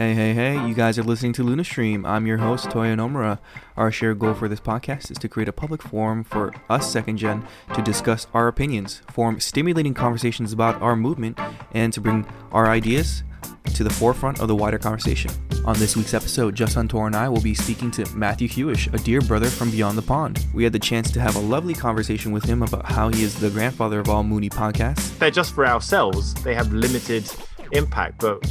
[0.00, 2.08] Hey, hey, hey, you guys are listening to Lunastream.
[2.08, 3.38] I'm your host, Toya Nomura.
[3.76, 7.18] Our shared goal for this podcast is to create a public forum for us second
[7.18, 11.38] gen to discuss our opinions, form stimulating conversations about our movement,
[11.72, 13.24] and to bring our ideas
[13.74, 15.30] to the forefront of the wider conversation.
[15.66, 18.98] On this week's episode, Justin Tor and I will be speaking to Matthew Hewish, a
[19.04, 20.46] dear brother from beyond the pond.
[20.54, 23.38] We had the chance to have a lovely conversation with him about how he is
[23.38, 25.18] the grandfather of all Moonie podcasts.
[25.18, 26.32] They're just for ourselves.
[26.42, 27.30] They have limited
[27.72, 28.50] impact, but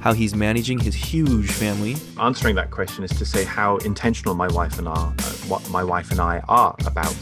[0.00, 1.96] how he's managing his huge family.
[2.20, 5.12] Answering that question is to say how intentional my wife and I, uh,
[5.48, 7.16] what my wife and I are about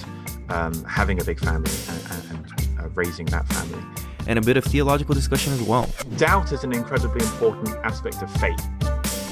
[0.48, 3.82] um, having a big family and, and uh, raising that family.
[4.26, 5.88] And a bit of theological discussion as well.
[6.16, 8.60] Doubt is an incredibly important aspect of faith.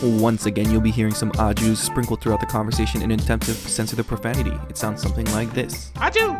[0.02, 3.54] Once again, you'll be hearing some ajus sprinkled throughout the conversation in an attempt to
[3.54, 4.52] censor the profanity.
[4.68, 5.92] It sounds something like this.
[6.00, 6.36] Aju!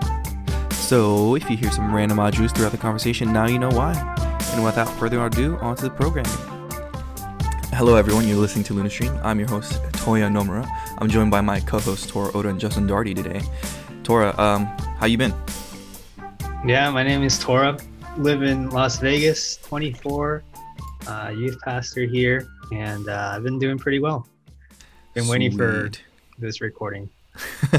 [0.73, 3.95] So, if you hear some random ajus throughout the conversation, now you know why.
[4.53, 6.27] And without further ado, on to the program.
[7.75, 8.29] Hello, everyone.
[8.29, 9.21] You're listening to Lunastream.
[9.25, 10.65] I'm your host, Toya Nomura.
[10.99, 13.43] I'm joined by my co-hosts Tora Oda and Justin Darty today.
[14.05, 15.35] Tora, um, how you been?
[16.65, 17.77] Yeah, my name is Tora.
[18.17, 20.45] Live in Las Vegas, 24,
[21.09, 24.29] uh, youth pastor here, and uh, I've been doing pretty well.
[25.15, 25.33] Been Sweet.
[25.33, 25.91] waiting for
[26.39, 27.11] this recording.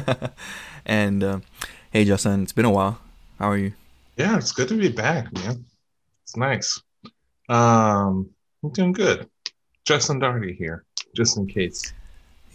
[0.85, 1.39] and uh,
[1.91, 2.99] hey, Justin, it's been a while.
[3.39, 3.71] How are you?
[4.17, 5.63] Yeah, it's good to be back, man.
[6.23, 6.81] It's nice.
[7.47, 8.29] Um,
[8.61, 9.29] I'm doing good.
[9.85, 10.83] Justin Darty here,
[11.15, 11.93] just in case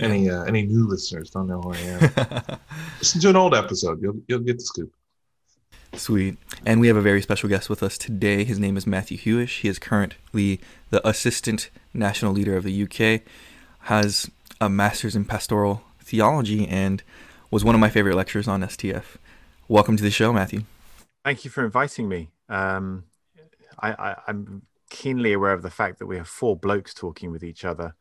[0.00, 2.58] any uh, any new listeners don't know who I am.
[2.98, 4.92] Listen to an old episode; you'll you'll get the scoop.
[5.94, 6.38] Sweet.
[6.64, 8.44] And we have a very special guest with us today.
[8.44, 9.60] His name is Matthew Hewish.
[9.60, 13.22] He is currently the assistant national leader of the UK,
[13.80, 17.02] has a master's in pastoral theology, and
[17.50, 19.16] was one of my favorite lecturers on STF.
[19.68, 20.62] Welcome to the show, Matthew.
[21.24, 22.30] Thank you for inviting me.
[22.48, 23.04] Um,
[23.78, 27.42] I, I, I'm keenly aware of the fact that we have four blokes talking with
[27.42, 27.94] each other.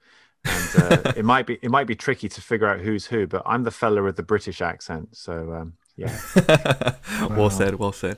[0.44, 3.44] And uh, it might be it might be tricky to figure out who's who but
[3.46, 5.16] i'm the fella with the british accent.
[5.16, 6.18] So um, yeah.
[7.30, 8.18] Well said well said.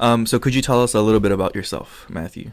[0.00, 2.50] Um, so could you tell us a little bit about yourself matthew?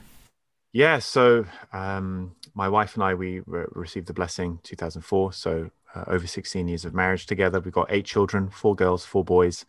[0.74, 6.06] Yeah so um, my wife and i we re- received the blessing 2004 so uh,
[6.08, 7.60] over 16 years of marriage together.
[7.60, 9.66] We've got eight children four girls four boys.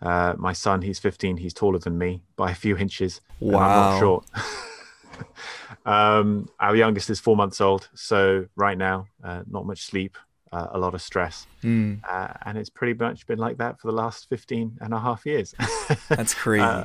[0.00, 3.66] Uh, my son he's 15 he's taller than me by a few inches wow i'm
[3.66, 4.26] not short
[5.86, 10.16] um, our youngest is four months old, so right now, uh, not much sleep,
[10.52, 12.00] uh, a lot of stress, mm.
[12.08, 15.26] uh, and it's pretty much been like that for the last 15 and a half
[15.26, 15.54] years.
[16.08, 16.62] That's crazy.
[16.62, 16.84] Uh,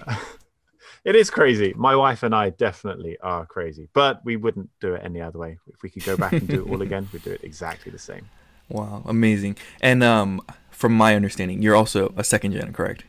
[1.05, 1.73] it is crazy.
[1.75, 5.57] My wife and I definitely are crazy, but we wouldn't do it any other way.
[5.67, 7.99] If we could go back and do it all again, we'd do it exactly the
[7.99, 8.29] same.
[8.69, 9.57] Wow, amazing!
[9.81, 10.41] And um,
[10.71, 13.03] from my understanding, you're also a second gen, correct?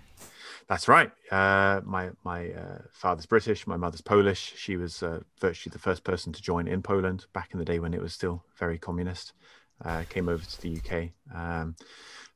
[0.69, 1.11] That's right.
[1.31, 4.55] Uh, my my uh, father's British, my mother's Polish.
[4.57, 7.79] She was uh, virtually the first person to join in Poland back in the day
[7.79, 9.33] when it was still very communist.
[9.85, 11.11] Uh, came over to the UK.
[11.37, 11.77] Um,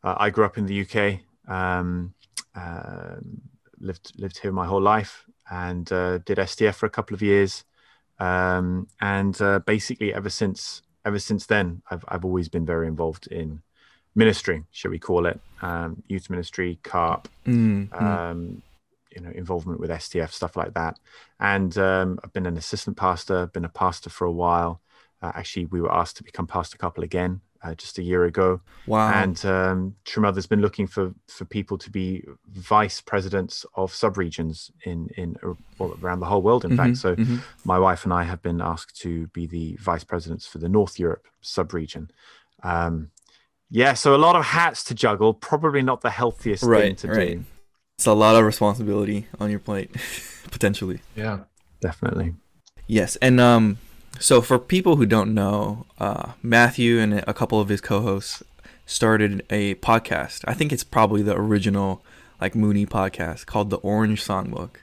[0.04, 1.20] uh, I grew up in the UK.
[1.50, 2.14] Um,
[2.54, 3.40] um,
[3.80, 7.64] lived lived here my whole life and uh, did STF for a couple of years.
[8.18, 13.62] Um, and basically, ever since ever since then, I've I've always been very involved in
[14.18, 18.62] ministry, shall we call it, um, youth ministry, CARP, mm, um,
[19.14, 20.98] you know, involvement with STF, stuff like that.
[21.40, 24.80] And um, I've been an assistant pastor, been a pastor for a while.
[25.22, 28.60] Uh, actually, we were asked to become pastor couple again uh, just a year ago.
[28.86, 29.12] Wow!
[29.12, 34.70] And um, True Mother's been looking for for people to be vice presidents of subregions
[34.84, 36.64] in in uh, around the whole world.
[36.64, 37.38] In mm-hmm, fact, so mm-hmm.
[37.64, 40.98] my wife and I have been asked to be the vice presidents for the North
[40.98, 42.10] Europe subregion.
[42.62, 43.10] Um,
[43.70, 45.34] yeah, so a lot of hats to juggle.
[45.34, 47.38] Probably not the healthiest right, thing to right.
[47.38, 47.44] do.
[47.98, 49.94] It's a lot of responsibility on your plate,
[50.50, 51.00] potentially.
[51.16, 51.40] Yeah,
[51.80, 52.34] definitely.
[52.86, 53.78] Yes, and um,
[54.18, 58.42] so for people who don't know, uh, Matthew and a couple of his co-hosts
[58.86, 60.44] started a podcast.
[60.46, 62.02] I think it's probably the original
[62.40, 64.76] like Moonie podcast called the Orange Songbook.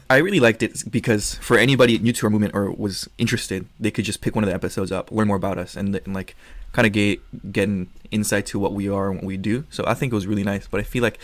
[0.10, 3.90] I really liked it because for anybody new to our movement or was interested, they
[3.90, 6.36] could just pick one of the episodes up, learn more about us, and, and like
[6.72, 9.64] kind of get get an insight to what we are and what we do.
[9.70, 10.68] So I think it was really nice.
[10.68, 11.18] But I feel like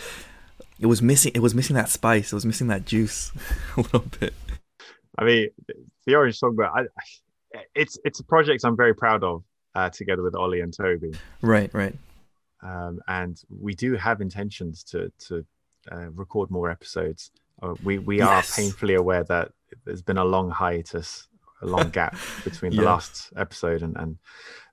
[0.79, 1.31] it was missing.
[1.33, 2.31] It was missing that spice.
[2.31, 3.31] It was missing that juice
[3.77, 4.33] a little bit.
[5.17, 5.49] I mean,
[6.05, 6.71] the Orange Songbook.
[6.75, 6.83] I,
[7.73, 9.43] it's it's a project I'm very proud of.
[9.75, 11.13] Uh, together with Ollie and Toby.
[11.39, 11.93] Right, right.
[12.67, 15.45] Um, and we do have intentions to to
[15.91, 17.31] uh, record more episodes.
[17.61, 18.27] Uh, we we yes.
[18.27, 19.51] are painfully aware that
[19.85, 21.27] there's been a long hiatus
[21.61, 22.89] a long gap between the yeah.
[22.89, 24.17] last episode and, and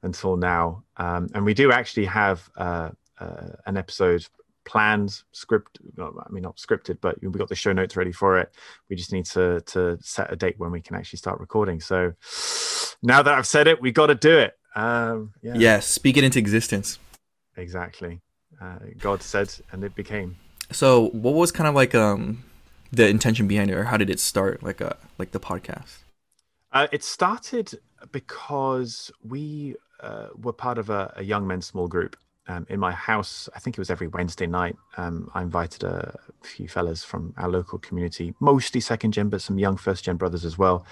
[0.03, 0.83] until now.
[0.97, 4.27] Um, and we do actually have uh, uh, an episode
[4.65, 5.79] planned, script.
[5.99, 8.55] I mean, not scripted, but we got the show notes ready for it.
[8.89, 11.81] We just need to to set a date when we can actually start recording.
[11.81, 12.15] So,
[13.03, 14.59] now that I've said it, we got to do it.
[14.75, 16.99] Um, yeah, Yeah, speak it into existence.
[17.57, 18.21] Exactly.
[18.61, 20.37] Uh, God said, and it became.
[20.71, 22.45] So, what was kind of like um
[22.93, 24.63] the intention behind it, or how did it start?
[24.63, 25.99] Like a like the podcast.
[26.73, 27.79] Uh, it started
[28.11, 32.17] because we uh, were part of a, a young men's small group
[32.49, 33.49] um, in my house.
[33.55, 34.77] I think it was every Wednesday night.
[34.97, 39.59] Um, I invited a few fellas from our local community, mostly second gen, but some
[39.59, 40.85] young first gen brothers as well,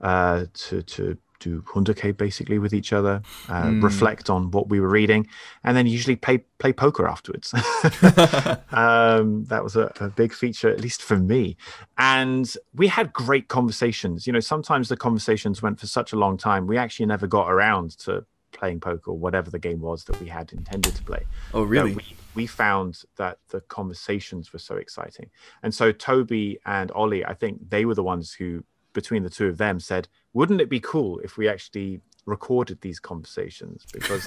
[0.00, 3.82] uh, to to do Hoondokhae basically with each other, uh, Mm.
[3.82, 5.26] reflect on what we were reading,
[5.64, 7.52] and then usually play play poker afterwards.
[8.72, 11.56] um, that was a, a big feature, at least for me.
[11.96, 14.26] And we had great conversations.
[14.26, 17.50] You know, sometimes the conversations went for such a long time, we actually never got
[17.50, 21.24] around to playing poker or whatever the game was that we had intended to play.
[21.54, 21.94] Oh, really?
[21.94, 22.02] we,
[22.34, 25.30] we found that the conversations were so exciting.
[25.62, 29.46] And so Toby and Ollie, I think they were the ones who, between the two
[29.46, 33.86] of them, said, wouldn't it be cool if we actually recorded these conversations?
[33.92, 34.26] Because,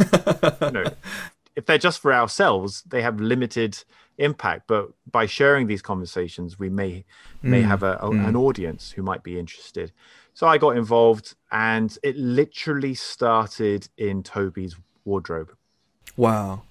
[0.61, 0.85] you know,
[1.55, 3.83] if they're just for ourselves, they have limited
[4.17, 4.63] impact.
[4.67, 7.05] But by sharing these conversations, we may
[7.43, 8.27] may Mm, have a, a- mm.
[8.27, 9.91] an audience who might be interested.
[10.33, 14.75] So I got involved, and it literally started in Toby's
[15.05, 15.51] wardrobe
[16.15, 16.61] Wow.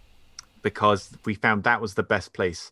[0.62, 2.70] because we found that was the best place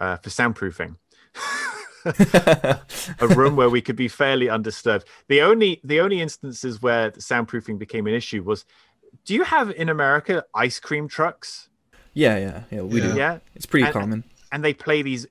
[0.00, 0.96] uh, for soundproofing.
[3.20, 5.06] a room where we could be fairly undisturbed.
[5.28, 8.64] The only the only instances where the soundproofing became an issue was,
[9.24, 11.68] do you have in America ice cream trucks?
[12.12, 12.80] Yeah, yeah, yeah.
[12.82, 13.12] We Yeah.
[13.12, 13.18] do.
[13.18, 14.24] Yeah, It's pretty And- common.
[14.52, 15.26] and they play these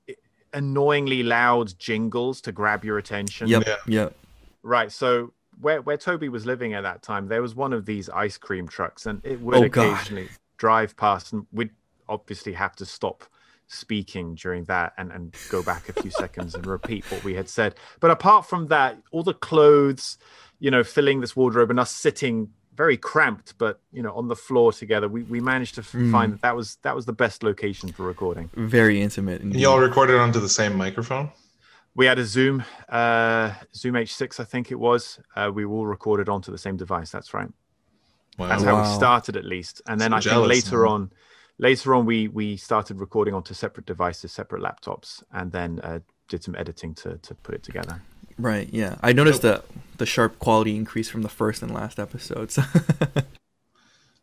[0.53, 3.47] annoyingly loud jingles to grab your attention.
[3.47, 3.63] Yep.
[3.67, 3.75] Yeah.
[3.87, 4.15] Yep.
[4.61, 4.91] Right.
[4.91, 8.37] So where where Toby was living at that time, there was one of these ice
[8.37, 9.93] cream trucks, and it would Oh, God.
[9.93, 11.71] occasionally drive past, and we'd
[12.09, 13.23] obviously have to stop
[13.73, 17.49] speaking during that and, and go back a few seconds and repeat what we had
[17.49, 17.75] said.
[17.99, 20.17] But apart from that, all the clothes,
[20.59, 24.35] you know, filling this wardrobe and us sitting very cramped, but you know, on the
[24.35, 26.11] floor together, we, we managed to f- Mm.
[26.11, 28.49] find that that was that was the best location for recording.
[28.55, 29.41] Very intimate.
[29.41, 31.29] And y'all recorded onto the same microphone?
[31.95, 35.19] We had a Zoom, uh, Zoom H6, I think it was.
[35.35, 37.11] Uh, we all recorded onto the same device.
[37.11, 37.49] That's right.
[38.39, 38.47] Wow.
[38.47, 39.83] That's how we started, at least.
[39.85, 40.91] And then So I think later man.
[40.91, 41.11] on,
[41.59, 46.43] later on, we we started recording onto separate devices, separate laptops, and then uh, did
[46.43, 48.01] some editing to to put it together.
[48.39, 48.67] Right.
[48.71, 48.95] Yeah.
[49.03, 49.65] I noticed that
[49.97, 52.57] the sharp quality increase from the first and last episodes.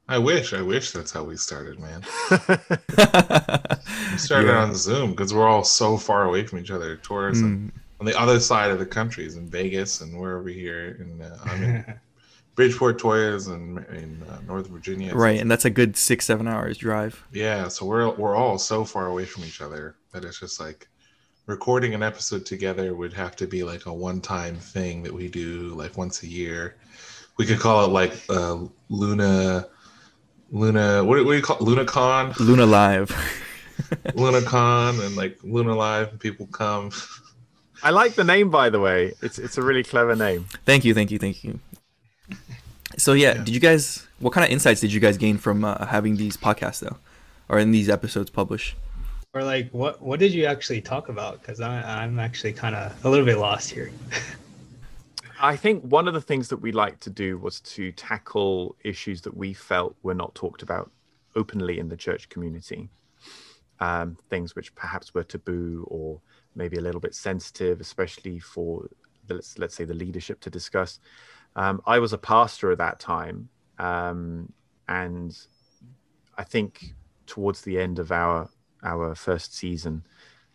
[0.08, 2.02] I wish, I wish that's how we started, man.
[4.12, 4.62] We started Yeah.
[4.64, 6.96] on Zoom because we're all so far away from each other.
[6.96, 10.96] Tora's Mm, on the other side of the countries in Vegas and we're over here
[11.00, 11.84] in uh, I'm in
[12.54, 15.14] Bridgeport, Toyas, and in uh, Northern Virginia.
[15.14, 17.24] right, and that's a good six seven hours drive.
[17.32, 20.88] Yeah, so we're we're all so far away from each other that it's just like
[21.46, 25.74] recording an episode together would have to be like a one-time thing that we do
[25.74, 26.76] like once a year.
[27.38, 28.58] We could call it like uh,
[28.90, 29.66] Luna,
[30.50, 31.02] Luna.
[31.04, 31.62] What, do- what do you call it?
[31.62, 32.38] LunaCon?
[32.38, 33.10] Luna Live.
[34.08, 36.90] LunaCon and like Luna Live, people come.
[37.82, 39.14] I like the name, by the way.
[39.22, 40.46] It's it's a really clever name.
[40.66, 41.58] thank you, thank you, thank you.
[43.00, 43.44] So yeah, Yeah.
[43.44, 44.06] did you guys?
[44.18, 46.98] What kind of insights did you guys gain from uh, having these podcasts though,
[47.48, 48.76] or in these episodes published?
[49.32, 51.40] Or like, what what did you actually talk about?
[51.40, 53.90] Because I'm actually kind of a little bit lost here.
[55.42, 59.22] I think one of the things that we liked to do was to tackle issues
[59.22, 60.90] that we felt were not talked about
[61.34, 62.90] openly in the church community.
[63.78, 66.20] Um, things which perhaps were taboo or
[66.54, 68.90] maybe a little bit sensitive, especially for
[69.26, 71.00] the, let's let's say the leadership to discuss.
[71.60, 74.50] Um, I was a pastor at that time, um,
[74.88, 75.38] and
[76.38, 76.94] I think
[77.26, 78.48] towards the end of our
[78.82, 80.06] our first season,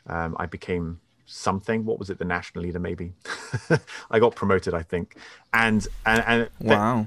[0.07, 1.85] um, I became something.
[1.85, 2.17] What was it?
[2.17, 3.13] The national leader, maybe.
[4.09, 5.15] I got promoted, I think,
[5.53, 7.05] and and and Wow.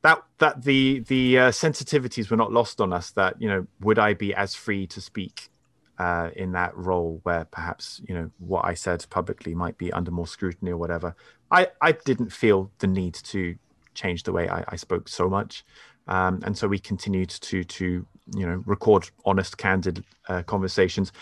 [0.00, 3.10] that that the the uh, sensitivities were not lost on us.
[3.10, 5.50] That you know, would I be as free to speak
[5.98, 10.10] uh, in that role where perhaps you know what I said publicly might be under
[10.10, 11.14] more scrutiny or whatever?
[11.50, 13.56] I I didn't feel the need to
[13.94, 15.64] change the way I, I spoke so much,
[16.06, 21.12] um, and so we continued to to you know record honest, candid uh, conversations.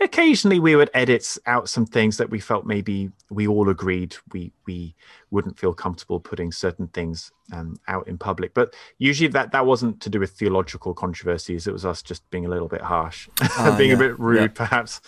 [0.00, 4.52] Occasionally, we would edit out some things that we felt maybe we all agreed we
[4.66, 4.94] we
[5.30, 8.54] wouldn't feel comfortable putting certain things um, out in public.
[8.54, 11.66] But usually that that wasn't to do with theological controversies.
[11.66, 14.46] It was us just being a little bit harsh, Ah, being a bit rude, yeah.
[14.48, 15.00] perhaps.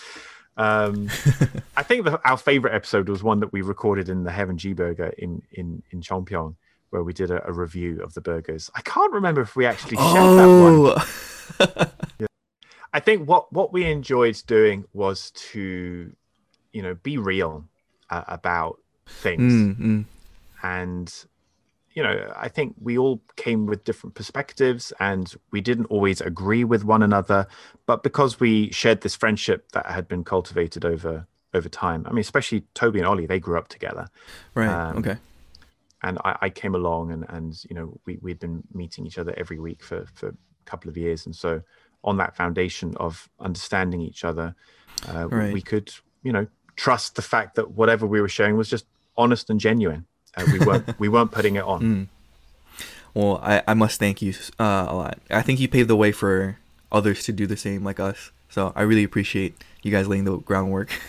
[0.57, 1.09] Um,
[1.77, 4.73] I think the, our favorite episode was one that we recorded in the Heaven G
[4.73, 6.55] Burger in in in Chongpyeong,
[6.95, 8.71] where we did a, a review of the burgers.
[8.77, 11.87] I can't remember if we actually shared that one.
[12.21, 12.27] Oh.
[12.95, 16.15] I think what what we enjoyed doing was to,
[16.73, 17.65] you know, be real
[18.11, 20.05] uh, about things Mm, mm.
[20.63, 21.27] and
[21.95, 26.65] you know, I think we all came with different perspectives and we didn't always agree
[26.65, 27.47] with one another.
[27.87, 32.21] But because we shared this friendship that had been cultivated over over time, I mean,
[32.21, 34.09] especially Toby and Ollie, they grew up together.
[34.55, 34.69] Right.
[34.69, 35.17] Um, okay.
[36.05, 39.35] And I, I came along and, and, you know, we, we'd been meeting each other
[39.37, 40.35] every week for, for a
[40.67, 41.27] couple of years.
[41.27, 41.63] And so
[42.05, 44.55] on that foundation of understanding each other,
[45.09, 45.53] uh, Right.
[45.53, 45.93] we could,
[46.23, 46.47] you know,
[46.77, 50.05] trust the fact that whatever we were sharing was just honest and genuine.
[50.37, 51.81] Uh, we weren't we weren't putting it on.
[51.83, 52.07] Mm.
[53.15, 55.19] Well, I, I must thank you uh, a lot.
[55.31, 56.59] I think you paved the way for
[56.91, 58.33] others to do the same like us.
[58.49, 60.91] So I really appreciate you guys laying the groundwork.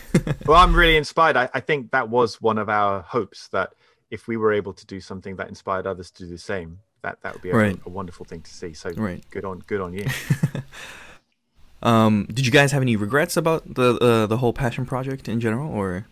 [0.45, 1.35] Well, I'm really inspired.
[1.35, 3.73] I, I think that was one of our hopes that
[4.11, 7.21] if we were able to do something that inspired others to do the same, that
[7.21, 7.79] that would be a, Right.
[7.85, 8.73] a wonderful thing to see.
[8.73, 9.23] So Right.
[9.31, 10.05] good on good on you.
[11.83, 15.39] um, did you guys have any regrets about the uh, the whole passion project in
[15.39, 16.05] general, or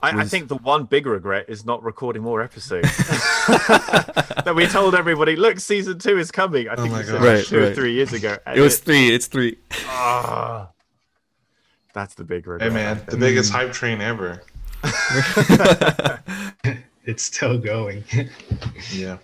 [0.00, 2.88] I, I think the one big regret is not recording more episodes.
[3.48, 6.68] that we told everybody, look, season two is coming.
[6.68, 7.22] I think my we said God.
[7.22, 8.38] that Right, two or three years ago.
[8.54, 9.12] it was three?
[9.12, 9.56] It's three.
[9.86, 10.68] ah,
[11.94, 12.70] that's the big regret.
[12.70, 14.42] Hey man, the biggest hype train ever.
[17.08, 18.04] It's still going.
[18.92, 19.16] Yeah.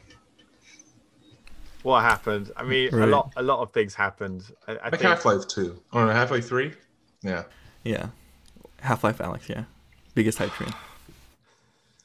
[1.82, 2.50] what happened?
[2.56, 4.44] I mean, a lot, a lot of things happened.
[4.66, 5.82] I, I Like think Half Life 2.
[5.92, 6.72] Or Half Life 3?
[7.22, 7.44] Yeah.
[7.84, 8.08] yeah,
[8.80, 9.48] Half Life Alyx.
[9.50, 9.64] Yeah,
[10.14, 10.72] biggest hype train.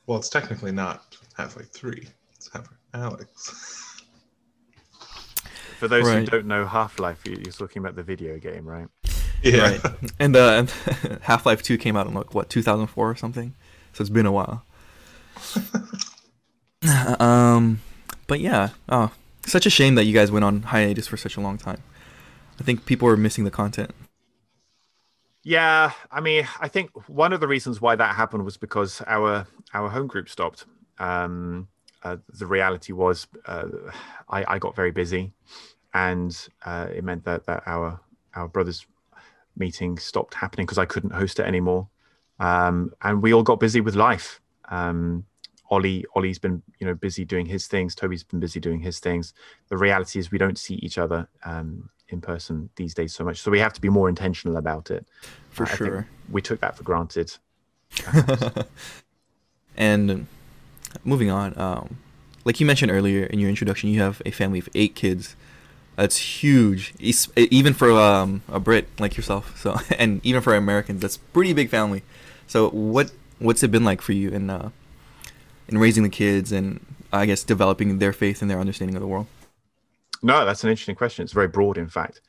[0.05, 2.07] Well, it's technically not Half Life 3.
[2.35, 4.01] It's Half Life Alyx.
[5.79, 8.87] for those who don't know Half Life, you're talking about the video game, right?
[9.43, 9.71] yeah.
[9.71, 10.11] Right.
[10.19, 10.65] And uh,
[11.21, 13.55] Half Life Two came out in like what 2004 or something.
[13.93, 14.65] So it's been a while.
[17.19, 17.81] um,
[18.27, 19.11] but yeah, oh,
[19.45, 21.81] such a shame that you guys went on hiatus for such a long time.
[22.59, 23.91] I think people are missing the content.
[25.43, 29.47] Yeah, I mean, I think one of the reasons why that happened was because our
[29.73, 30.65] our home group stopped.
[30.99, 31.69] Um,
[32.03, 33.67] uh, the reality was, uh,
[34.29, 35.33] I, I got very busy,
[35.93, 37.99] and uh, it meant that that our
[38.35, 38.85] our brothers'
[39.57, 41.87] meeting stopped happening because I couldn't host it anymore,
[42.39, 44.41] um, and we all got busy with life.
[44.69, 45.25] Um,
[45.71, 47.93] Ollie Ollie's been you know busy doing his things.
[47.95, 49.33] Toby's been busy doing his things.
[49.67, 53.39] The reality is we don't see each other um, in person these days so much,
[53.39, 55.05] so we have to be more intentional about it
[55.51, 56.07] For think sure.
[56.31, 57.35] we took that for granted.
[59.79, 60.27] And
[61.05, 61.97] moving on, um,
[62.43, 65.35] like you mentioned earlier in your introduction, you have a family of eight kids.
[65.95, 66.93] That's huge,
[67.35, 69.57] even for um, a Brit like yourself.
[69.59, 72.03] So, and even for Americans, that's pretty big family.
[72.45, 74.69] So, what what's it been like for you in uh,
[75.67, 79.07] in raising the kids and I guess developing their faith and their understanding of the
[79.07, 79.27] world?
[80.21, 81.23] No, that's an interesting question.
[81.23, 82.19] It's very broad, in fact.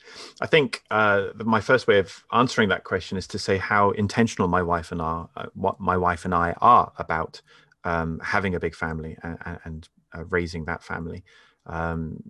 [0.41, 4.47] I think uh, my first way of answering that question is to say how intentional
[4.47, 7.43] my wife and I, uh, what my wife and I are about
[7.83, 11.25] um, having a big family and, and uh, raising that family.
[11.67, 12.23] Um,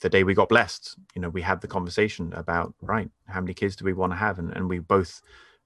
[0.00, 3.54] the day we got blessed, you know, we had the conversation about right, how many
[3.54, 5.20] kids do we want to have, and, and we both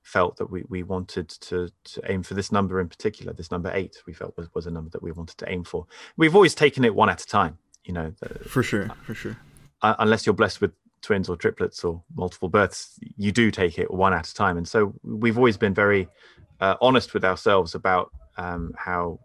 [0.08, 3.70] felt that we, we wanted to, to aim for this number in particular, this number
[3.74, 5.86] eight, we felt was, was a number that we wanted to aim for.
[6.16, 9.36] We've always taken it one at a time, you know, the, For sure, for sure.
[9.82, 10.72] uh, unless you're blessed with
[11.02, 14.56] twins or triplets or multiple births, you do take it one at a time.
[14.56, 16.08] And so we've always been very
[16.60, 19.20] uh, honest with ourselves about um, how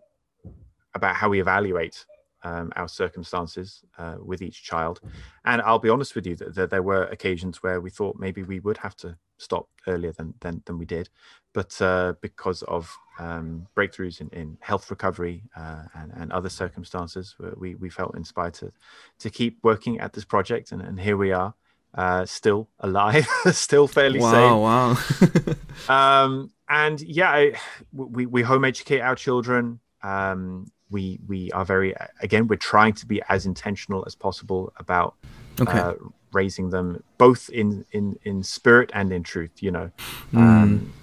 [0.95, 2.05] about how we evaluate
[2.43, 4.99] um, our circumstances uh, with each child.
[5.45, 8.43] And I'll be honest with you that, that there were occasions where we thought maybe
[8.43, 11.09] we would have to stop earlier than than, than we did,
[11.53, 17.35] but uh, because of um, breakthroughs in, in health recovery uh, and, and other circumstances,
[17.57, 18.71] we, we felt inspired to
[19.19, 21.53] to keep working at this project, and, and here we are,
[21.95, 24.61] uh, still alive, still fairly Wow, sane.
[24.61, 25.55] wow.
[25.89, 27.53] Um, and yeah, I,
[27.91, 29.79] we we home educate our children.
[30.01, 35.15] Um, we we are very again, we're trying to be as intentional as possible about
[35.59, 35.93] okay.
[36.33, 39.61] Raising them, both in in in spirit and in truth.
[39.61, 39.91] You know,
[40.33, 40.37] Mm.
[40.39, 40.93] um,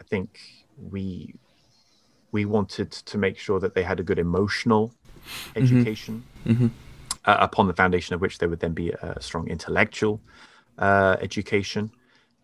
[0.00, 0.40] I think
[0.76, 1.34] we
[2.32, 4.92] we wanted to make sure that they had a good emotional
[5.56, 6.66] education hmm
[7.26, 10.20] uh, upon the foundation of which there would then be a strong intellectual
[10.78, 11.90] uh, education,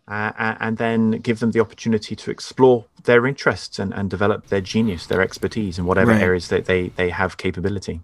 [0.07, 4.61] uh, and then give them the opportunity to explore their interests and, and develop their
[4.61, 6.21] genius, their expertise in whatever Right.
[6.23, 8.01] areas that they, they have capability.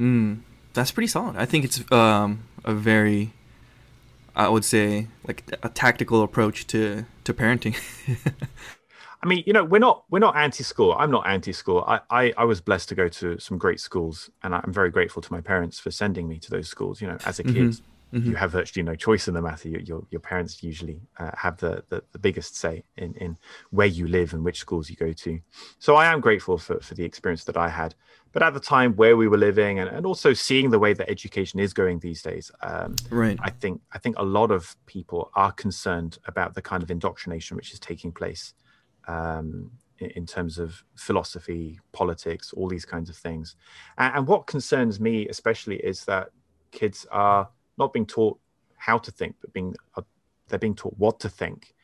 [0.00, 0.40] Mm,
[0.74, 1.36] that's pretty solid.
[1.36, 3.32] I think it's um, a very,
[4.34, 7.76] I would say, like a tactical approach to to parenting.
[9.22, 10.94] I mean, you know, we're not we're not anti-school.
[10.98, 11.84] I'm not anti-school.
[11.86, 15.22] I, I I was blessed to go to some great schools, and I'm very grateful
[15.22, 17.00] to my parents for sending me to those schools.
[17.00, 17.80] You know, as a kid, Mhm.
[18.14, 18.26] Mhm.
[18.26, 19.68] you have virtually no choice in the matter.
[19.68, 23.36] Your your, your parents usually uh, have the, the the biggest say in in
[23.70, 25.40] where you live and which schools you go to.
[25.78, 27.94] So I am grateful for for the experience that I had.
[28.36, 31.08] But at the time where we were living, and, and also seeing the way that
[31.08, 33.38] education is going these days, um, Right.
[33.40, 37.56] I think I think a lot of people are concerned about the kind of indoctrination
[37.56, 38.52] which is taking place
[39.08, 43.56] um, in, in terms of philosophy, politics, all these kinds of things.
[43.96, 46.28] And, and what concerns me especially is that
[46.72, 48.38] kids are not being taught
[48.76, 50.02] how to think, but being uh,
[50.48, 51.74] they're being taught what to think.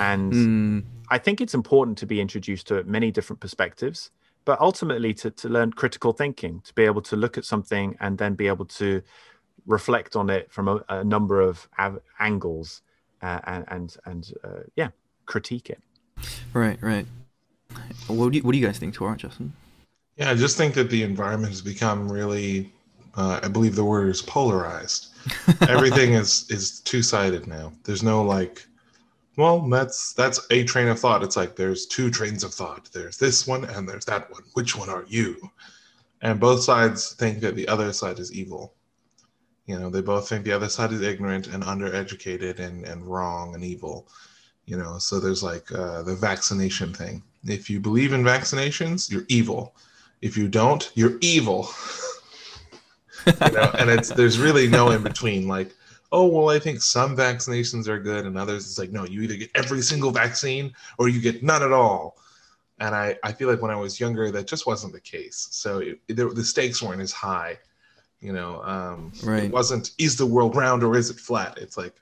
[0.00, 4.10] And Mm, I think it's important to be introduced to many different perspectives,
[4.44, 8.18] but ultimately to, to learn critical thinking, to be able to look at something and
[8.18, 9.02] then be able to
[9.66, 12.82] reflect on it from a, a number of av- angles
[13.22, 14.88] uh, and and, and uh, yeah,
[15.26, 15.82] critique it.
[16.52, 16.78] right.
[16.82, 17.06] Right.
[18.06, 19.52] What do you, What do you guys think, Tora, Justin?
[20.16, 22.72] Yeah, I just think that the environment has become really,
[23.14, 25.08] uh, I believe the word is polarized.
[25.68, 27.72] Everything is is two sided now.
[27.84, 28.66] There's no like,
[29.38, 31.22] well, that's that's a train of thought.
[31.22, 32.90] It's like there's two trains of thought.
[32.92, 34.42] There's this one and there's that one.
[34.54, 35.36] Which one are you?
[36.22, 38.74] And both sides think that the other side is evil.
[39.66, 43.54] You know, they both think the other side is ignorant and undereducated and and wrong
[43.54, 44.08] and evil.
[44.66, 47.22] You know, so there's like uh, the vaccination thing.
[47.44, 49.76] If you believe in vaccinations, you're evil.
[50.20, 51.68] If you don't, you're evil.
[53.26, 55.46] you know, and it's there's really no in between.
[55.46, 55.76] Like,
[56.12, 59.36] oh well, I think some vaccinations are good, and others it's like, no, you either
[59.36, 62.16] get every single vaccine or you get none at all.
[62.80, 65.48] And I, I feel like when I was younger, that just wasn't the case.
[65.50, 67.58] So it, it- the stakes weren't as high.
[68.20, 69.44] You know, um, Right.
[69.44, 71.58] it wasn't is the world round or is it flat?
[71.58, 71.94] It's like,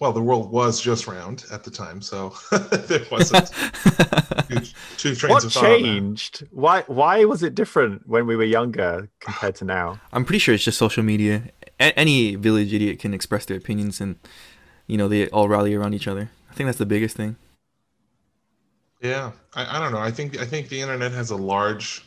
[0.00, 3.50] well, the world was just round at the time, so there wasn't
[4.48, 4.60] two,
[4.96, 6.46] two trains What of thought on changed?
[6.50, 10.00] Why why was it different when we were younger compared to now?
[10.12, 11.44] I'm pretty sure it's just social media.
[11.80, 14.16] A- any village idiot can express their opinions, and
[14.86, 16.30] you know they all rally around each other.
[16.50, 17.36] I think that's the biggest thing.
[19.00, 19.98] Yeah, I, I don't know.
[19.98, 22.04] I think I think the internet has a large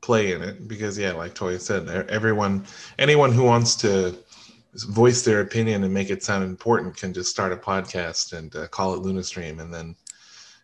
[0.00, 2.64] play in it because yeah, like Toya said, everyone,
[2.98, 4.16] anyone who wants to
[4.84, 8.68] voice their opinion and make it sound important can just start a podcast and uh,
[8.68, 9.96] call it Lunastream, and then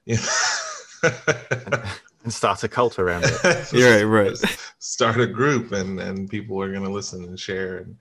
[0.04, 1.82] you know,
[2.24, 3.72] And start a cult around it.
[3.72, 4.36] Yeah, right, right.
[4.78, 7.96] start a group and and people are going to listen and share and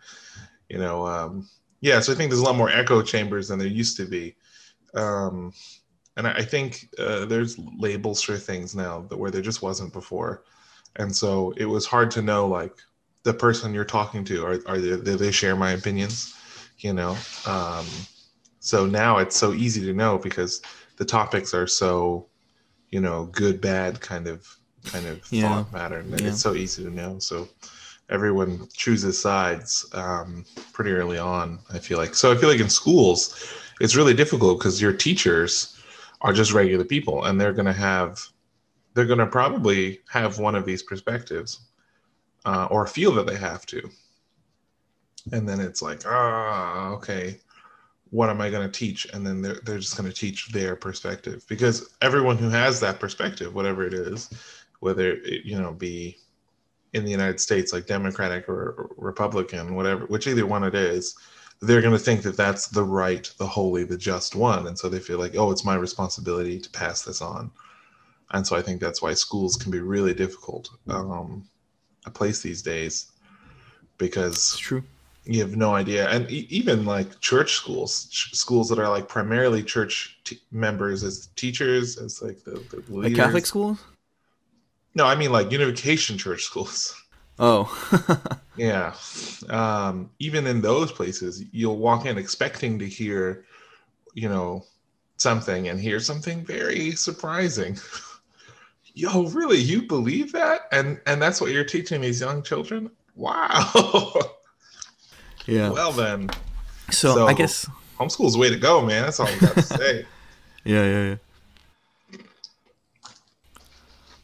[0.69, 1.50] you know um
[1.82, 4.36] yeah so i think there's a lot more echo chambers than there used to be
[4.93, 5.54] um
[6.17, 9.93] and i I think uh, there's labels for things now that where there just wasn't
[9.93, 10.43] before
[10.97, 12.76] and so it was hard to know like
[13.23, 16.34] the person you're talking to are, are they, they share my opinions
[16.79, 17.86] you know um
[18.60, 20.62] so now it's so easy to know because
[20.97, 22.27] the topics are so
[22.89, 24.47] you know good bad kind of
[24.86, 25.63] kind of Yeah.
[25.63, 26.29] thought pattern and Yeah.
[26.29, 27.47] it's so easy to know so
[28.10, 32.69] everyone chooses sides um, pretty early on i feel like so i feel like in
[32.69, 35.77] schools it's really difficult because your teachers
[36.21, 38.19] are just regular people and they're going to have
[38.93, 41.70] they're going to probably have one of these perspectives
[42.45, 43.89] uh, or feel that they have to.
[45.32, 47.39] And then it's like ah okay
[48.12, 49.08] what am i going to teach?
[49.13, 51.45] And then they're, they're just going to teach their perspective.
[51.47, 54.30] Because everyone who has that perspective whatever it is
[54.80, 56.17] whether it you know be
[56.93, 61.15] in the united states like democratic or republican whatever which either one it is
[61.62, 64.67] they're going to think that that's the right the holy the just one.
[64.67, 67.51] And so they feel like oh it's my responsibility to pass this on.
[68.32, 71.47] And so i think that's why schools can be really difficult um,
[72.06, 73.12] a place these days
[73.98, 74.84] because It's true.
[75.26, 79.08] you have no idea and e- even like church schools ch- schools that are like
[79.08, 83.16] primarily church t- members as teachers as like the, the Like.
[83.16, 83.80] Catholic schools?
[84.96, 86.96] no i mean like unification church schools
[87.40, 87.66] Oh,
[88.58, 88.94] yeah
[89.50, 93.46] um even in those places you'll walk in expecting to hear
[94.14, 94.66] you know
[95.18, 97.78] something and hear something very surprising
[98.93, 104.13] yo really you believe that and and that's what you're teaching these young children wow
[105.45, 105.69] yeah.
[105.69, 106.30] well then
[106.89, 107.67] so, so- I guess,
[107.99, 110.06] homeschool's the way to go man that's all i got to say
[110.63, 111.15] yeah, yeah, yeah.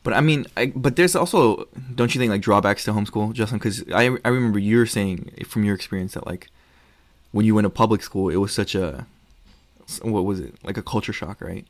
[0.03, 3.57] But I mean, I, but there's also, don't you think, like drawbacks to homeschool, Justin?
[3.57, 6.49] Because I, I remember you were saying from your experience that like
[7.31, 9.05] when you went to public school, it was such a,
[10.01, 11.65] what was it, like a culture shock, right?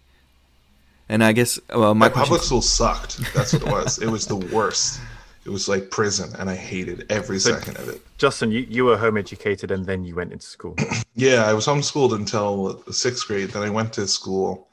[1.09, 3.17] And I guess uh, my My public school sucked.
[3.33, 3.99] That's what it was.
[3.99, 4.99] it was the worst.
[5.45, 8.01] It was like prison, and I hated every So- second of it.
[8.17, 10.75] Justin, you, you were home educated and then you went into school.
[11.15, 13.49] Yeah, I was homeschooled until sixth grade.
[13.49, 14.67] Then I went to school.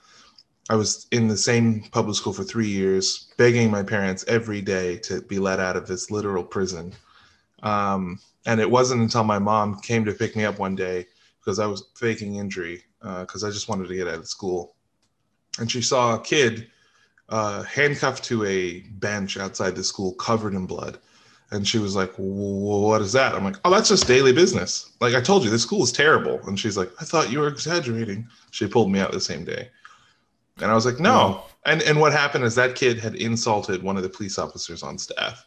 [0.69, 4.99] I was in the same public school for three years, begging my parents every day
[4.99, 6.93] to be let out of this literal prison.
[7.63, 11.07] Um, and it wasn't until my mom came to pick me up one day
[11.41, 14.74] because I was faking injury because uh, I just wanted to get out of school.
[15.59, 16.69] And she saw a kid
[17.29, 20.99] uh, handcuffed to a bench outside the school covered in blood.
[21.51, 23.35] And she was like, What is that?
[23.35, 24.93] I'm like, Oh, that's just daily business.
[25.01, 26.41] Like I told you, this school is terrible.
[26.47, 28.27] And she's like, I thought you were exaggerating.
[28.51, 29.71] She pulled me out the same day.
[30.61, 31.45] And I was like, No.
[31.67, 34.99] And and what happened is that kid had insulted one of the police officers on
[34.99, 35.47] staff.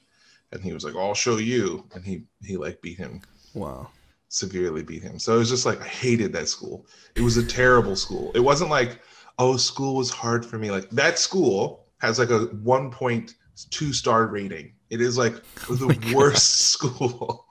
[0.51, 1.85] And he was like, I'll show you.
[1.93, 3.21] And he he like beat him.
[3.53, 3.89] Wow.
[4.29, 5.19] Severely beat him.
[5.19, 6.85] So it was just like I hated that school.
[7.15, 8.31] It was a terrible school.
[8.35, 8.99] It wasn't like,
[9.39, 10.71] oh, school was hard for me.
[10.71, 14.73] Like that school has like a 1.2 star rating.
[14.89, 15.33] It is like
[15.69, 17.45] the oh worst school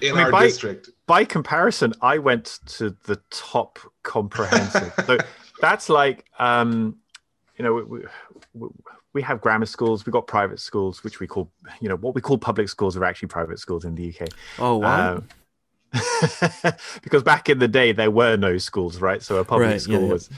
[0.00, 0.90] in I mean, our by, district.
[1.06, 4.92] By comparison, I went to the top comprehensive.
[5.06, 5.18] so
[5.60, 6.96] that's like, um,
[7.56, 8.02] you know, we,
[8.54, 8.68] we,
[9.12, 12.20] we, have grammar schools, we've got private schools, which we call, you know, what we
[12.20, 14.28] call public schools are actually private schools in the UK.
[14.58, 15.16] Oh, wow.
[15.16, 15.28] Um,
[17.02, 19.22] because back in the day there were no schools, right?
[19.22, 20.30] So a public right, school yeah, was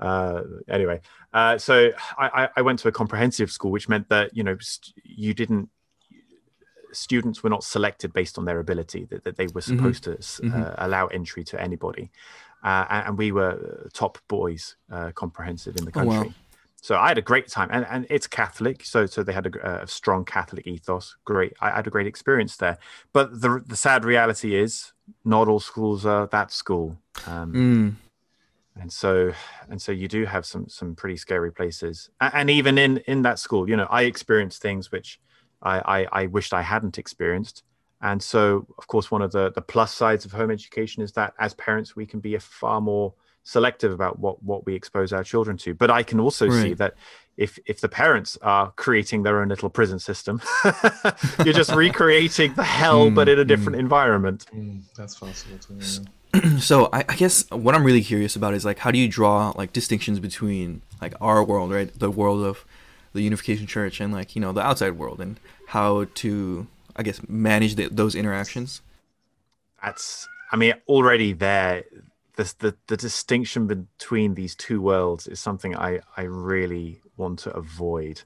[0.00, 1.00] uh, anyway.
[1.32, 4.94] Uh, so I, I, went to a comprehensive school, which meant that you know st-
[5.04, 5.68] you didn't
[6.92, 9.76] students were not selected based on their ability; that, that they were mm-hmm.
[9.76, 10.50] supposed mm-hmm.
[10.50, 10.84] to uh, mm-hmm.
[10.84, 12.10] allow entry to anybody,
[12.64, 16.16] uh, and, and, we were top boys uh, comprehensive in the country.
[16.16, 16.34] Oh, wow.
[16.82, 19.82] So I had a great time, and, and it's Catholic, so so they had a,
[19.82, 21.16] a strong Catholic ethos.
[21.24, 22.78] Great, I had a great experience there.
[23.12, 24.92] But the the sad reality is,
[25.24, 26.98] not all schools are that school.
[27.26, 28.05] Um, mm.
[28.80, 29.32] And so,
[29.70, 33.38] and so you do have some some pretty scary places, and even in in that
[33.38, 35.18] school, you know, I experienced things which
[35.62, 37.62] I, I, I wished I hadn't experienced.
[38.02, 41.32] And so, of course, one of the the plus sides of home education is that
[41.38, 45.24] as parents, we can be a far more selective about what what we expose our
[45.24, 45.72] children to.
[45.72, 46.62] But I can also right.
[46.62, 46.94] see that
[47.38, 50.42] if if the parents are creating their own little prison system,
[51.44, 53.80] you're just recreating the hell, mm, but in a different mm.
[53.80, 54.46] environment.
[54.54, 55.78] Mm, that's possible too.
[55.80, 56.04] Yeah.
[56.60, 59.52] so I, I, guess what I'm really curious about is like how do you draw
[59.56, 62.64] like distinctions between like our world, right, the world of
[63.12, 67.20] the Unification Church, and like you know the outside world, and how to I guess
[67.28, 68.82] manage the, those interactions.
[69.82, 71.84] That's I mean already there.
[72.36, 77.50] The, the the distinction between these two worlds is something I I really want to
[77.54, 78.22] avoid.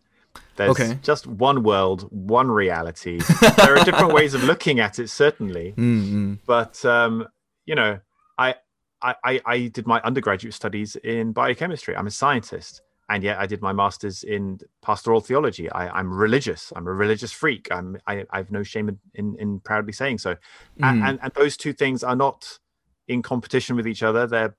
[0.56, 0.98] There's okay.
[1.02, 3.20] just one world, one reality.
[3.56, 5.72] there are different ways of looking at it, certainly.
[5.76, 6.34] Mm-hmm.
[6.44, 7.28] But um,
[7.70, 8.00] you know,
[8.36, 8.56] I,
[9.00, 11.96] I I did my undergraduate studies in biochemistry.
[11.96, 15.70] I'm a scientist, and yet I did my master's in pastoral theology.
[15.70, 16.72] I, am religious.
[16.74, 17.68] I'm a religious freak.
[17.70, 20.32] I'm I, I have no shame in, in, in proudly saying so.
[20.32, 20.38] Mm.
[20.82, 22.58] And, and and those two things are not
[23.06, 24.26] in competition with each other.
[24.26, 24.56] They're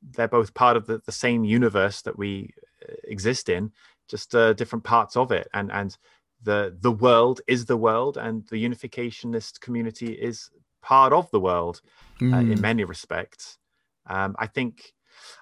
[0.00, 2.54] they're both part of the, the same universe that we
[3.02, 3.72] exist in,
[4.06, 5.48] just uh, different parts of it.
[5.52, 5.98] And and
[6.40, 10.50] the the world is the world, and the unificationist community is
[10.82, 11.80] part of the world
[12.20, 12.34] mm.
[12.34, 12.60] uh, in hmm.
[12.60, 13.58] many respects.
[14.06, 14.92] Um, I think.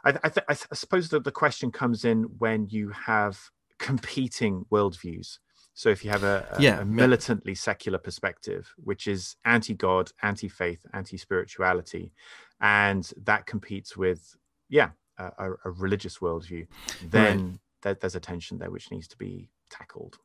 [0.04, 5.38] I, I, th- I, suppose that the question comes in when you have competing worldviews.
[5.74, 7.58] So if you have a, a, yeah, a militantly yeah.
[7.58, 12.12] secular perspective, which is anti-God, anti-faith, anti-spirituality,
[12.60, 14.34] and that competes with,
[14.70, 16.66] yeah, a, a religious worldview,
[17.04, 17.58] then right.
[17.82, 20.18] there, there's a tension there which needs to be tackled.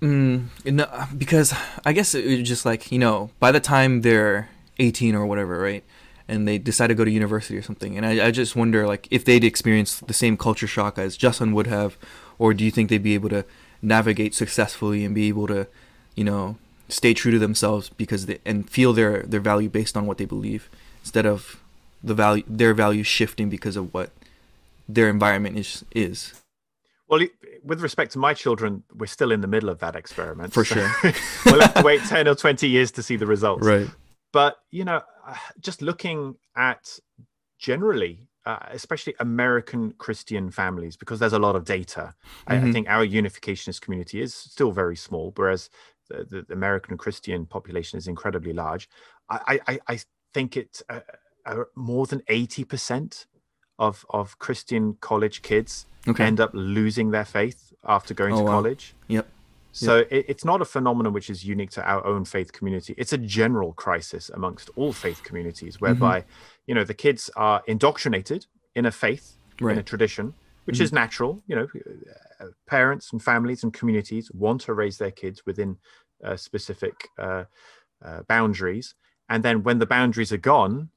[0.00, 4.48] Mm, no, because I guess it was just like you know, by the time they're
[4.78, 5.84] 18 or whatever, right,
[6.26, 9.06] and they decide to go to university or something, and I, I just wonder like
[9.10, 11.96] if they'd experience the same culture shock as Justin would have,
[12.38, 13.44] or do you think they'd be able to
[13.82, 15.66] navigate successfully and be able to,
[16.14, 16.56] you know,
[16.88, 20.24] stay true to themselves because they and feel their their value based on what they
[20.24, 20.68] believe
[21.02, 21.60] instead of
[22.02, 24.10] the value their value shifting because of what
[24.88, 26.40] their environment is is
[27.08, 27.20] well
[27.62, 30.74] with respect to my children we're still in the middle of that experiment for so
[30.74, 31.12] sure
[31.46, 33.88] we'll have to wait 10 or 20 years to see the results right
[34.32, 36.98] but you know uh, just looking at
[37.58, 42.12] generally uh, especially American Christian families, because there's a lot of data.
[42.12, 42.52] Mm-hmm.
[42.52, 42.72] I, I, mm-hmm.
[42.72, 45.70] think our unificationist community is still very small, whereas
[46.10, 48.88] the, the American Christian population is incredibly large.
[49.30, 50.00] I, I, I
[50.34, 51.00] think it's uh,
[51.46, 53.26] uh, more than 80%
[53.78, 56.24] of of Christian college kids okay.
[56.24, 58.50] end up losing their faith after going oh, to wow.
[58.50, 58.94] college.
[59.08, 59.28] Yep.
[59.72, 60.08] So yep.
[60.10, 62.94] It, it's not a phenomenon which is unique to our own faith community.
[62.96, 66.30] It's a general crisis amongst all faith communities, whereby mm-hmm.
[66.66, 69.72] you know the kids are indoctrinated in a faith, right.
[69.72, 70.34] in a tradition,
[70.64, 70.84] which mm-hmm.
[70.84, 71.42] is natural.
[71.48, 71.66] You know,
[72.66, 75.76] parents and families and communities want to raise their kids within
[76.22, 77.44] uh, specific uh,
[78.04, 78.94] uh, boundaries,
[79.28, 80.90] and then when the boundaries are gone,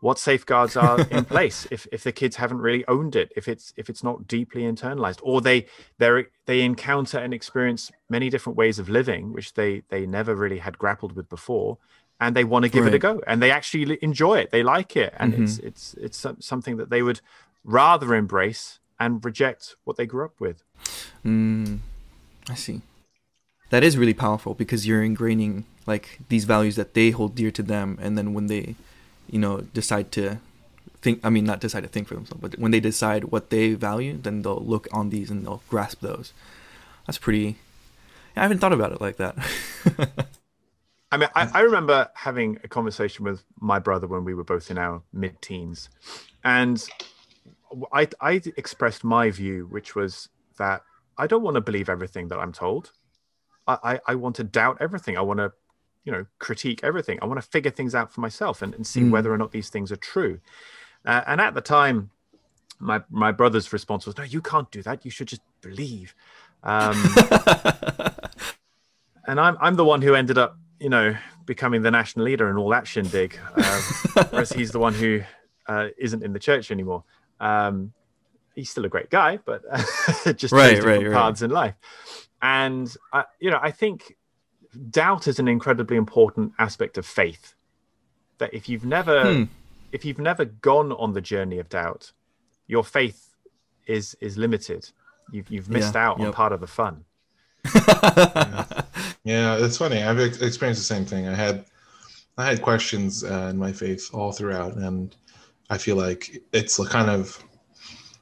[0.00, 3.72] what safeguards are in place if, if the kids haven't really owned it if it's
[3.76, 5.66] if it's not deeply internalized or they
[5.98, 10.58] they they encounter and experience many different ways of living which they they never really
[10.58, 11.78] had grappled with before
[12.20, 12.94] and they want to give right.
[12.94, 15.44] it a go and they actually enjoy it they like it and mm-hmm.
[15.44, 17.20] it's it's it's something that they would
[17.64, 20.62] rather embrace and reject what they grew up with
[21.24, 21.78] mm,
[22.48, 22.80] i see
[23.70, 27.62] that is really powerful because you're ingraining like these values that they hold dear to
[27.62, 28.74] them and then when they
[29.30, 30.38] you know decide to
[31.00, 33.74] think i mean not decide to think for themselves but when they decide what they
[33.74, 36.32] value then they'll look on these and they'll grasp those
[37.06, 37.56] that's pretty
[38.36, 39.36] i haven't thought about it like that
[41.12, 44.70] I mean, I, I, remember having a conversation with my brother when we were both
[44.70, 45.88] in our mid-teens,
[46.44, 46.86] and
[47.92, 50.82] I, I expressed my view, which was that
[51.18, 52.92] I don't want to believe everything that I'm told.
[53.66, 55.18] I, I, I want to doubt everything.
[55.18, 55.52] I want to,
[56.04, 57.18] you know, critique everything.
[57.22, 59.10] I want to figure things out for myself and, and see mm.
[59.10, 60.40] whether or not these things are true.
[61.04, 62.10] Uh, and at the time,
[62.78, 65.04] my my brother's response was, "No, you can't do that.
[65.04, 66.14] You should just believe."
[66.62, 66.96] Um,
[69.26, 72.58] and I'm I'm the one who ended up you know, becoming the national leader and
[72.58, 73.82] all that shindig, uh,
[74.30, 75.20] whereas he's the one who
[75.68, 77.04] uh, not in the church anymore.
[77.38, 77.92] Um,
[78.54, 79.62] he's still a great guy, but
[80.36, 81.46] just right, different right, paths right.
[81.46, 81.74] in life.
[82.42, 84.16] And uh, you know, I think
[84.90, 87.54] doubt is an incredibly important aspect of faith.
[88.38, 89.44] That if you've never, hmm.
[89.92, 92.12] if you've never gone on the journey of doubt,
[92.66, 93.34] your faith
[93.86, 94.90] is is limited.
[95.32, 96.28] You've you've missed yeah, out yep.
[96.28, 97.04] on part of the fun.
[97.74, 98.64] yeah.
[99.24, 100.02] yeah, it's funny.
[100.02, 101.28] I've experienced the same thing.
[101.28, 101.66] I had
[102.38, 105.14] I had questions uh, in my faith all throughout, and
[105.68, 107.42] I feel like it's kind of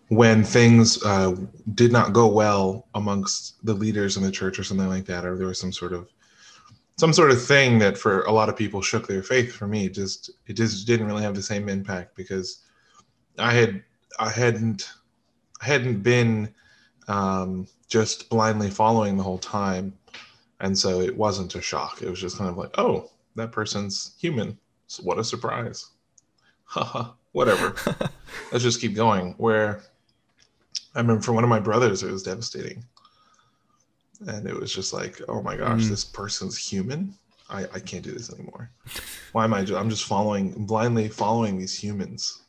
[0.08, 1.36] when things uh,
[1.74, 5.36] did not go well amongst the leaders in the church or something like that, or
[5.36, 6.08] there was some sort of
[6.98, 9.52] some sort of thing that for a lot of people shook their faith.
[9.52, 12.64] For me, just it just didn't really have the same impact because
[13.38, 13.82] I had
[14.18, 14.90] I hadn't
[15.60, 16.52] I hadn't been
[17.06, 19.96] um, just blindly following the whole time.
[20.60, 22.02] And so it wasn't a shock.
[22.02, 24.58] It was just kind of like, oh, that person's human.
[24.88, 25.90] So what a surprise.
[26.64, 27.76] Haha, whatever.
[28.52, 29.34] Let's just keep going.
[29.38, 29.82] Where
[30.94, 32.84] I remember for one of my brothers, it was devastating.
[34.26, 35.88] And it was just like, oh my gosh, mm.
[35.88, 37.14] this person's human.
[37.50, 38.70] I, I can't do this anymore.
[39.32, 39.64] Why am I?
[39.64, 42.42] Just, I'm just following blindly following these humans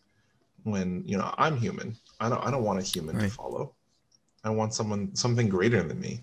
[0.64, 1.96] when you know I'm human.
[2.20, 3.24] I don't I don't want a human right.
[3.24, 3.74] to follow.
[4.44, 6.22] I want someone something greater than me.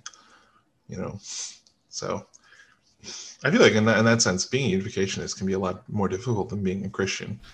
[0.88, 1.18] You know,
[1.88, 2.26] so
[3.44, 5.88] I feel like in that in that sense, being a unificationist can be a lot
[5.88, 7.40] more difficult than being a Christian.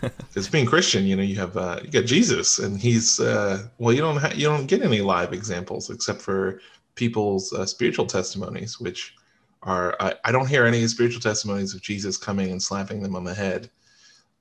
[0.00, 3.94] Because being Christian, you know, you have uh, you got Jesus, and he's uh, well,
[3.94, 6.60] you don't ha- you don't get any live examples except for
[6.98, 9.14] people's uh, spiritual testimonies, which
[9.62, 13.24] are I, I don't hear any spiritual testimonies of Jesus coming and slapping them on
[13.24, 13.70] the head.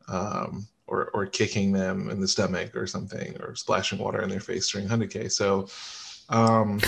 [0.09, 4.39] Um, or or kicking them in the stomach or something or splashing water in their
[4.39, 5.67] face during Hoondokhae so
[6.29, 6.79] um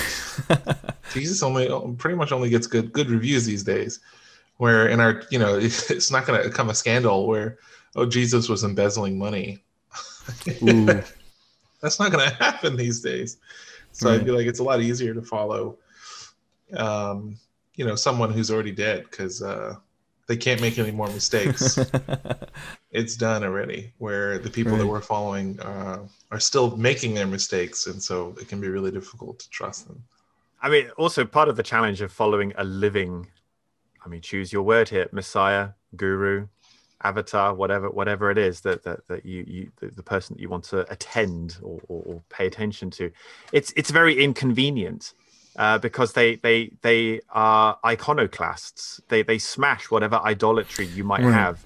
[1.14, 4.00] jesus only pretty much only gets good good reviews these days
[4.58, 7.58] where in our you know it's not going to become a scandal where
[7.96, 9.64] oh jesus was embezzling money.
[11.82, 13.38] That's not going to happen these days
[14.00, 14.22] so right.
[14.22, 15.78] i feel like it's a lot easier to follow
[16.76, 17.38] um
[17.76, 19.76] you know someone who's already dead because uh
[20.30, 21.80] they can't make any more mistakes.
[22.92, 23.92] it's done already.
[23.98, 24.78] Where the people right.
[24.78, 28.92] that we're following uh, are still making their mistakes, and so it can be really
[28.92, 30.04] difficult to trust them.
[30.62, 33.26] I mean, also part of the challenge of following a living,
[34.06, 36.48] I mean, choose your word here, Messiah, Guru,
[37.04, 40.50] Avatar, whatever, whatever it is that that, that you you the, the person that you
[40.50, 43.12] want to attend or, or, or pay attention to.
[43.52, 45.14] It's it's very inconvenient
[45.56, 49.02] uh, because they they they are iconoclasts.
[49.08, 51.34] They they smash whatever idolatry you might right.
[51.34, 51.66] have.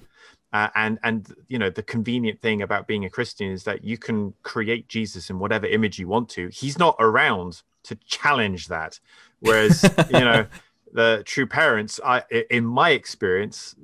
[0.52, 3.98] Uh, and and you know the convenient thing about being a Christian is that you
[3.98, 6.48] can create Jesus in whatever image you want to.
[6.48, 9.00] He's not around to challenge that.
[9.40, 10.46] Whereas you know
[10.92, 13.74] the true parents, I in my experience,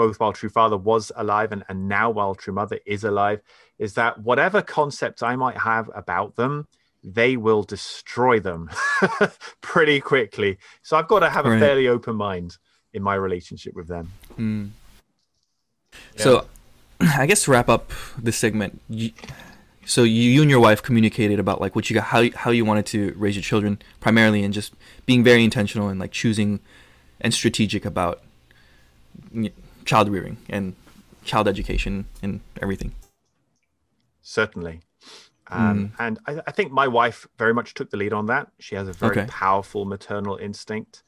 [0.00, 3.42] both while True Father was alive and, and now while True Mother is alive,
[3.78, 6.66] is that whatever concept I might have about them,
[7.04, 8.70] they will destroy them
[9.60, 10.56] pretty quickly.
[10.82, 12.56] So I've got to have a fairly open mind
[12.94, 14.10] in my relationship with them.
[14.38, 14.70] Mm.
[16.14, 16.22] Yeah.
[16.22, 16.46] So
[17.00, 19.12] I guess to wrap up this segment, you,
[19.84, 22.64] so you, you and your wife communicated about like what you got, how how you
[22.64, 24.72] wanted to raise your children primarily, and just
[25.04, 26.60] being very intentional and like choosing
[27.20, 28.22] and strategic about
[29.90, 30.76] child rearing and
[31.24, 32.92] child education and everything.
[34.22, 34.82] Certainly.
[35.48, 35.92] Um, mm.
[35.98, 38.52] And I, I, think my wife very much took the lead on that.
[38.60, 39.26] She has a very okay.
[39.28, 41.02] powerful maternal instinct,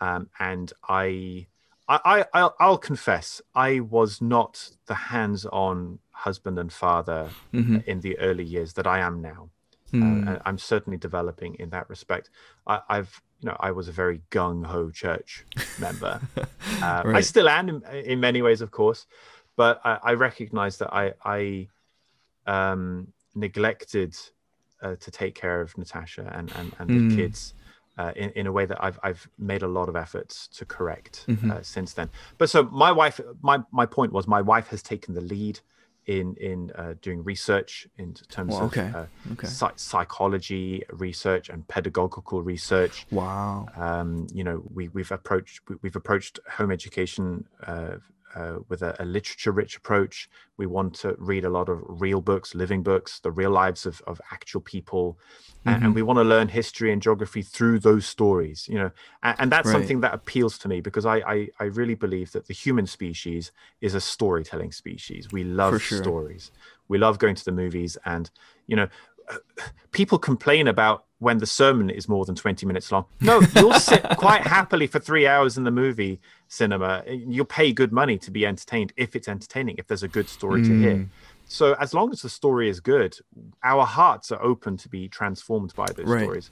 [0.00, 1.46] um, and I
[1.86, 8.00] I, I I'll, I'll confess I was not the hands-on husband and father hmm in
[8.00, 9.50] the early years that I am now.
[9.90, 10.02] Hmm.
[10.02, 12.30] Uh, and I'm certainly developing in that respect.
[12.66, 15.44] I, I've, you know, I was a very gung ho church
[15.78, 16.20] member.
[16.82, 19.06] Uh, I still am in, in many ways, of course,
[19.56, 21.68] but I, I recognize that I, I
[22.46, 24.16] um, neglected
[24.82, 27.16] uh, to take care of Natasha and and, and the Mm.
[27.16, 27.54] kids.
[27.96, 31.26] Uh, in, in a way that I've I've made a lot of efforts to correct
[31.28, 31.48] Mhm.
[31.52, 32.10] uh, since then.
[32.38, 35.60] But so my wife, my my point was my wife has taken the lead
[36.06, 38.90] in in uh, doing research in terms Well, of okay.
[38.94, 39.46] uh, Okay.
[39.46, 43.06] psy- psychology research and pedagogical research.
[43.10, 43.66] Wow.
[43.76, 47.96] Um, you know, we, we've approached we- we've approached home education uh,
[48.34, 50.28] uh, with a, a literature-rich approach.
[50.56, 54.02] We want to read a lot of real books, living books, the real lives of,
[54.06, 55.18] of actual people,
[55.66, 55.86] and, Mm-hmm.
[55.86, 58.68] and we want to learn history and geography through those stories.
[58.68, 58.90] You know,
[59.22, 59.72] and, and that's Right.
[59.72, 63.52] something that appeals to me because I, I I really believe that the human species
[63.80, 65.32] is a storytelling species.
[65.32, 66.02] We love sure.
[66.02, 66.50] stories.
[66.88, 68.30] We love going to the movies, and
[68.66, 68.88] you know,
[69.90, 73.06] people complain about when the sermon is more than 20 minutes long.
[73.20, 77.02] No, you'll sit quite happily for three hours in the movie cinema.
[77.08, 80.62] You'll pay good money to be entertained if it's entertaining, if there's a good story
[80.62, 80.96] to hear.
[80.96, 81.08] Mm.
[81.46, 83.16] So, as long as the story is good,
[83.62, 86.22] our hearts are open to be transformed by those Right.
[86.24, 86.50] stories.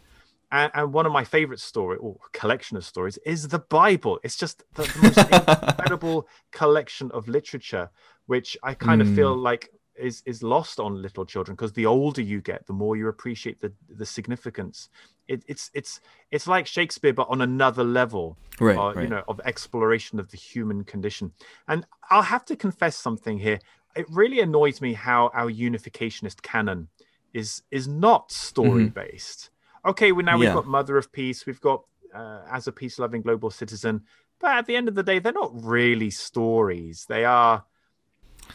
[0.50, 4.20] And, and one of my favorite story or collection of stories is the Bible.
[4.22, 5.18] It's just the, the most
[5.68, 7.90] incredible collection of literature,
[8.26, 9.14] which I kind of Mm.
[9.14, 12.96] feel like is is lost on little children because the older you get, the more
[12.96, 14.88] you appreciate the the significance.
[15.28, 16.00] It, it's it's
[16.30, 18.76] it's like Shakespeare, but on another level, Right.
[18.76, 19.02] uh, right.
[19.04, 21.32] you know, of exploration of the human condition.
[21.68, 23.60] And I'll have to confess something here.
[23.94, 26.88] It really annoys me how our unificationist canon
[27.32, 29.50] is is not story based.
[29.84, 30.56] Okay, well now we've Mm-hmm.
[30.58, 34.02] Got Mother of Peace, we've got uh, as a peace loving global citizen,
[34.40, 37.06] but at the end of the day, they're not really stories.
[37.08, 37.64] They are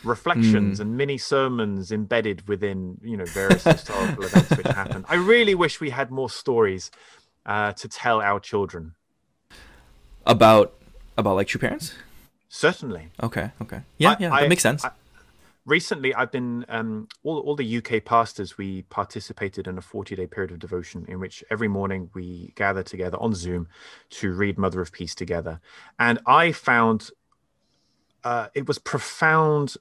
[0.04, 0.82] reflections Mm.
[0.82, 5.06] and mini sermons embedded within you know various historical events which happen.
[5.10, 6.92] I really wish we had more stories
[7.46, 8.94] uh, to tell our children.
[10.26, 10.74] About
[11.18, 11.94] about like true parents.
[12.50, 13.10] Certainly.
[13.24, 13.52] Okay.
[13.62, 13.82] Okay.
[13.98, 14.12] Yeah.
[14.12, 14.34] I- yeah.
[14.34, 14.84] I- that makes sense.
[14.86, 14.92] I-
[15.66, 20.26] recently i've been um, all, all the uk pastors we participated in a 40 day
[20.26, 23.68] period of devotion in which every morning we gather together on zoom
[24.10, 25.60] to read mother of peace together
[26.00, 27.10] and i found
[28.24, 29.76] uh, it was profound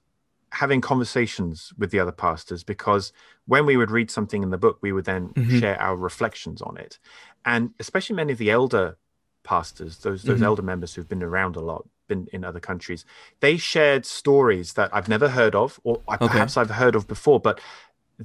[0.62, 3.12] having conversations with the other pastors because
[3.46, 5.60] when we would read something in the book we would then Mhm.
[5.60, 6.98] share our reflections on it
[7.44, 8.96] and especially many of the elder
[9.44, 10.44] pastors those those Mhm.
[10.50, 13.04] elder members who've been around a lot been in other countries
[13.40, 16.28] they shared stories that I've never heard of, or I- Okay.
[16.28, 17.60] perhaps I've heard of before, but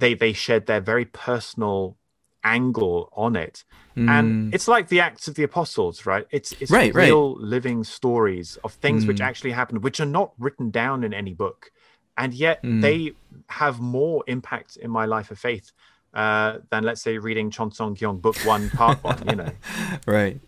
[0.01, 1.97] they they shared their very personal
[2.43, 3.63] angle on it,
[3.97, 6.25] Mm, and it's like the Acts of the Apostles, right?
[6.31, 7.05] It's it's Right, right.
[7.07, 9.25] real living stories of things which Mm.
[9.29, 11.71] actually happened, which are not written down in any book,
[12.17, 12.81] and yet Mm.
[12.81, 13.13] they
[13.47, 15.71] have more impact in my life of faith
[16.13, 19.23] uh, than let's say reading Cheon Seong Gyeong Book One, Part One.
[19.27, 19.51] You know,
[20.05, 20.39] right.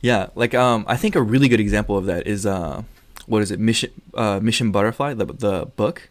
[0.00, 0.28] Yeah.
[0.34, 2.82] Like um, I think a really good example of that is uh,
[3.26, 3.60] what is it?
[3.60, 6.08] Mission uh, Mission Butterfly, the the book,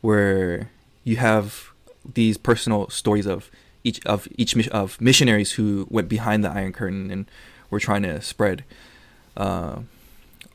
[0.00, 0.70] where
[1.04, 1.70] you have
[2.14, 3.50] these personal stories of
[3.84, 7.26] each of each of missionaries who went behind the Iron Curtain and
[7.70, 8.64] were trying to spread
[9.36, 9.80] uh,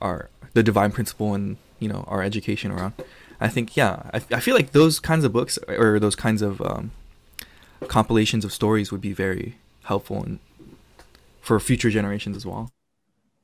[0.02, 2.94] our the divine principle and you know our education around.
[3.42, 6.62] I think yeah, I, I feel like those kinds of books or those kinds of
[6.62, 6.92] um,
[7.88, 10.40] compilations of stories would be very helpful and
[11.42, 12.72] for future generations as well.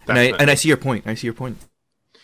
[0.07, 1.05] And I and I see your point.
[1.07, 1.57] I see your point.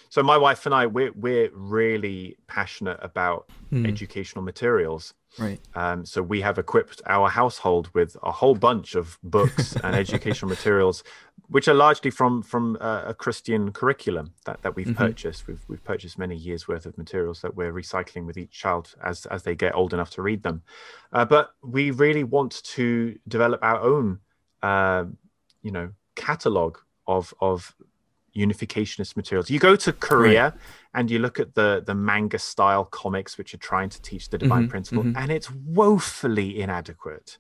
[0.10, 3.88] So my wife and I, we're we're really passionate about Mm.
[3.88, 5.16] educational materials.
[5.40, 5.60] Right.
[5.74, 10.48] Um, so we have equipped our household with a whole bunch of books and educational
[10.48, 11.04] materials,
[11.50, 14.96] which are largely from from uh, a Christian curriculum that, that we've Mhm.
[14.96, 15.48] purchased.
[15.48, 19.26] We've we've purchased many years worth of materials that we're recycling with each child as
[19.28, 20.64] as they get old enough to read them.
[21.12, 24.20] Uh, but we really want to develop our own,
[24.62, 25.06] uh,
[25.62, 26.78] you know, catalog
[27.08, 27.76] of of
[28.36, 29.50] unificationist materials.
[29.52, 30.56] You go to Korea
[30.94, 34.38] and you look at the the manga style comics which are trying to teach the
[34.38, 35.16] divine Mhm, principle, mhm.
[35.18, 37.38] and it's woefully inadequate.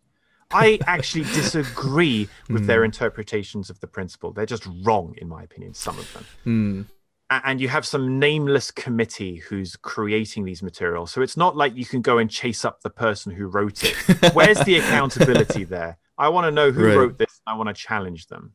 [0.53, 2.85] I actually disagree with their Mm.
[2.85, 4.31] interpretations of the principle.
[4.31, 6.25] They're just wrong, in my opinion, some of them.
[6.45, 6.85] Mm.
[7.29, 11.11] And you have some nameless committee who's creating these materials.
[11.11, 13.95] So it's not like you can go and chase up the person who wrote it.
[14.35, 15.97] Where's the accountability there?
[16.17, 16.95] I want to know who Right.
[16.95, 17.41] wrote this.
[17.47, 18.53] I want to challenge them.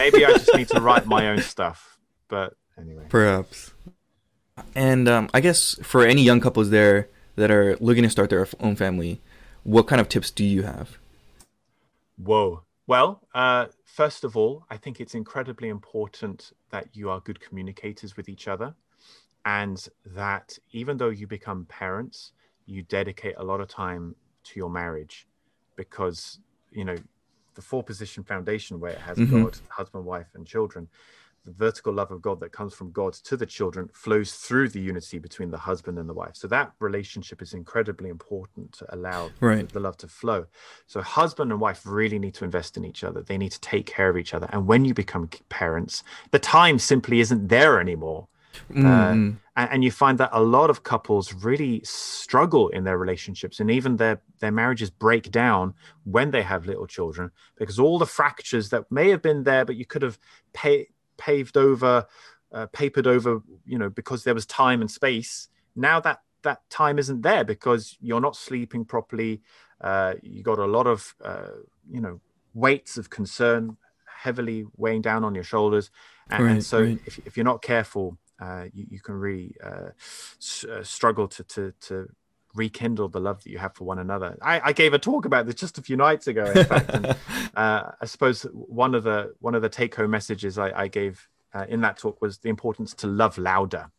[0.00, 1.98] Maybe I just need to write my own stuff.
[2.28, 3.04] But anyway.
[3.08, 3.72] Perhaps.
[4.74, 8.46] And um, I guess for any young couples there that are looking to start their
[8.58, 9.20] own family,
[9.62, 10.98] what kind of tips do you have?
[12.18, 12.64] Whoa.
[12.86, 18.16] Well, uh, first of all, I think it's incredibly important that you are good communicators
[18.16, 18.74] with each other
[19.44, 22.32] and that even though you become parents,
[22.66, 25.28] you dedicate a lot of time to your marriage
[25.76, 26.40] because,
[26.70, 26.96] you know,
[27.54, 29.30] the four position foundation where it has Mhm.
[29.42, 30.88] God, husband, wife, and children,
[31.48, 34.80] the vertical love of God that comes from God to the children flows through the
[34.80, 36.36] unity between the husband and the wife.
[36.36, 39.68] So that relationship is incredibly important to allow Right.
[39.68, 40.46] the love to flow.
[40.86, 43.22] So husband and wife really need to invest in each other.
[43.22, 44.48] They need to take care of each other.
[44.52, 48.28] And when you become parents, the time simply isn't there anymore.
[48.72, 53.60] Mm, And, and you find that a lot of couples really struggle in their relationships
[53.60, 55.74] and even their, their marriages break down
[56.04, 59.76] when they have little children because all the fractures that may have been there, but
[59.76, 60.18] you could have
[60.52, 60.86] pa-
[61.18, 62.06] paved over,
[62.52, 65.48] uh, papered over, you know, because there was time and space.
[65.76, 69.42] Now that that time isn't there because you're not sleeping properly.
[69.80, 71.48] Uh, you got a lot of, uh,
[71.90, 72.20] you know,
[72.54, 75.90] weights of concern heavily weighing down on your shoulders.
[76.30, 76.98] And, and Right, so right.
[77.06, 81.44] if, if you're not careful, uh, you, you can really uh, s- uh, struggle to,
[81.44, 82.08] to, to
[82.58, 84.36] rekindle the love that you have for one another.
[84.42, 87.06] I, I gave a talk about this just a few nights ago, in fact, and
[87.56, 91.26] uh, I suppose one of the one of the take home messages I, I gave
[91.54, 93.90] uh, in that talk was the importance to love louder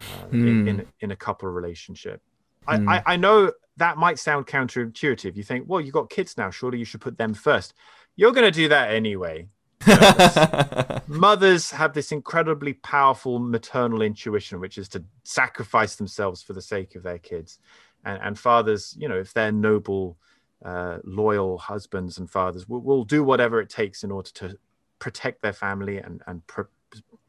[0.00, 0.68] uh, in, Hmm.
[0.68, 2.20] in in a couple relationship.
[2.66, 2.88] I, Hmm.
[2.88, 5.36] I I know that might sound counterintuitive.
[5.36, 7.74] You think, well, you've got kids now, surely you should put them first.
[8.16, 9.48] You're going to do that anyway.
[11.06, 16.94] Mothers have this incredibly powerful maternal intuition, which is to sacrifice themselves for the sake
[16.94, 17.58] of their kids.
[18.04, 20.16] And, and fathers, you know, if they're noble,
[20.64, 24.58] uh, loyal husbands and fathers, will, will do whatever it takes in order to
[24.98, 26.66] protect their family and, and pro-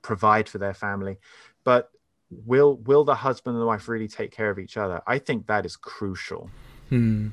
[0.01, 1.17] provide for their family.
[1.63, 1.91] But
[2.45, 5.01] will will the husband and the wife really take care of each other?
[5.07, 6.49] I think that is crucial.
[6.89, 7.29] Hmm.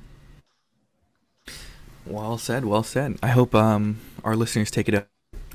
[2.06, 2.64] Well said.
[2.64, 3.18] Well said.
[3.22, 5.08] I hope um, our listeners take it up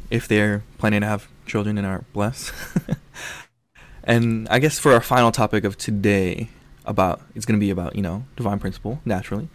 [0.09, 2.53] if they're planning to have children and are blessed.
[4.03, 6.49] and I guess for our final topic of today,
[6.85, 9.49] about it's going to be about you know divine principle naturally.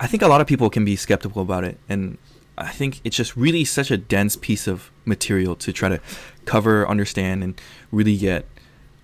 [0.00, 2.18] I think a lot of people can be skeptical about it, and
[2.58, 6.00] I think it's just really such a dense piece of material to try to
[6.44, 7.60] cover, understand, and
[7.92, 8.46] really get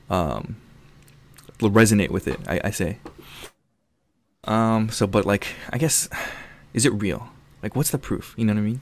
[0.08, 0.56] um,
[1.58, 2.40] resonate with it.
[2.46, 2.98] I, I say.
[4.44, 4.88] Um.
[4.90, 6.08] So, but like, I guess,
[6.74, 7.28] is it real?
[7.62, 8.34] Like, what's the proof?
[8.36, 8.80] You know what I mean?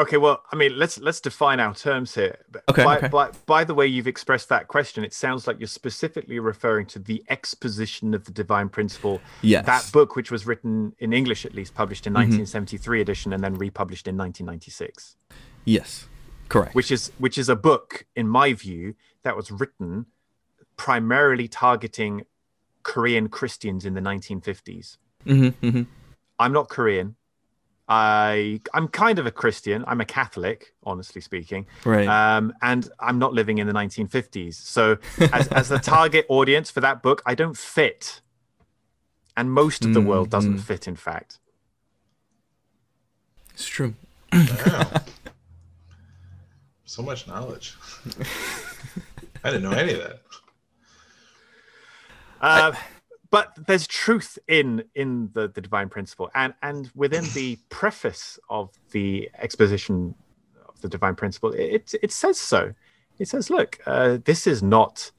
[0.00, 2.36] Okay, well, I mean, let's let's define our terms here.
[2.68, 3.08] Okay, By, okay.
[3.08, 6.98] by, by the way you've expressed that question, it sounds like you're specifically referring to
[6.98, 9.20] the exposition of the divine principle.
[9.40, 9.64] Yes.
[9.66, 12.22] That book, which was written in English at least, published in Mm-hmm.
[12.38, 15.14] 1973 edition, and then republished in 1996,
[15.64, 16.08] Yes.
[16.48, 16.74] Correct.
[16.74, 20.06] which is which is a book, in my view, that was written
[20.76, 22.24] primarily targeting
[22.82, 24.96] Korean Christians in the 1950s.
[25.26, 25.82] Mm-hmm, mm-hmm.
[26.38, 27.16] I'm not Korean.
[27.86, 29.84] I I'm kind of a Christian.
[29.86, 31.66] I'm a Catholic, honestly speaking.
[31.84, 32.08] Right.
[32.08, 34.54] Um, and I'm not living in the 1950s.
[34.54, 34.96] So
[35.32, 38.20] as as the target audience for that book, I don't fit.
[39.36, 41.40] And most of the world doesn't Mm, fit, in fact.
[43.52, 43.94] it's true.
[44.32, 44.90] Wow.
[46.84, 47.74] so much knowledge.
[49.44, 50.20] I didn't know any of that.
[52.40, 52.72] Uh,
[53.34, 58.70] but there's truth in in the, the divine principle, and and within the preface of
[58.92, 60.14] the exposition
[60.68, 62.72] of the divine principle, it it says so.
[63.18, 65.10] It says, look, uh, this is not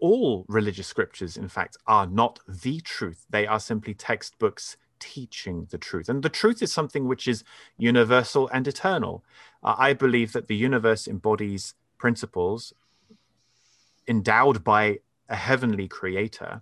[0.00, 1.38] all religious scriptures.
[1.38, 3.24] In fact, are not the truth.
[3.30, 7.42] They are simply textbooks teaching the truth, and the truth is something which is
[7.78, 9.24] universal and eternal.
[9.62, 12.74] Uh, I believe that the universe embodies principles
[14.06, 14.98] endowed by
[15.30, 16.60] a heavenly creator,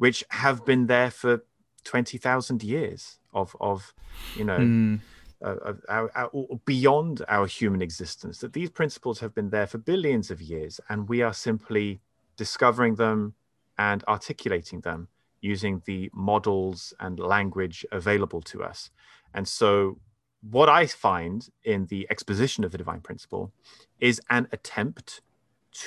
[0.00, 1.44] which have been there for
[1.84, 3.92] 20,000 years of, of,
[4.34, 5.00] you know, Mm,
[5.42, 6.30] uh, our, our,
[6.64, 11.06] beyond our human existence, that these principles have been there for billions of years, and
[11.06, 12.00] we are simply
[12.36, 13.34] discovering them
[13.76, 15.08] and articulating them
[15.42, 18.90] using the models and language available to us.
[19.34, 19.98] And so,
[20.40, 23.52] what I find in the exposition of the divine principle
[23.98, 25.20] is an attempt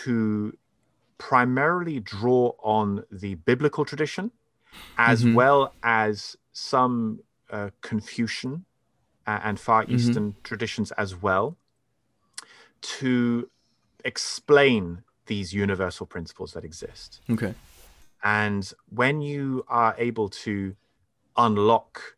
[0.04, 0.56] to
[1.18, 4.32] primarily draw on the biblical tradition
[4.98, 5.36] as Mhm.
[5.36, 8.66] well as some uh, Confucian
[9.28, 9.94] uh, and Far Mhm.
[9.96, 11.58] Eastern traditions as well
[12.82, 13.50] to
[14.04, 17.22] explain these universal principles that exist.
[17.30, 17.56] okay.
[18.24, 20.76] And when you are able to
[21.38, 22.18] unlock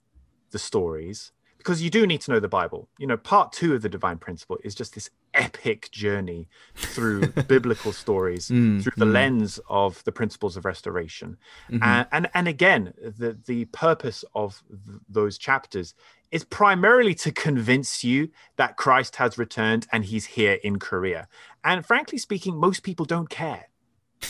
[0.52, 1.32] the stories,
[1.66, 4.20] because you do need to know the Bible, you know, part two of the divine
[4.20, 9.14] principle is just this epic journey through biblical stories Mm, through the mm.
[9.14, 11.38] lens of the principles of restoration.
[11.72, 11.80] Mhm.
[11.82, 15.96] And, and and again, the the purpose of th- those chapters
[16.32, 21.28] is primarily to convince you that Christ has returned and he's here in Korea.
[21.64, 23.70] And frankly speaking, most people don't care.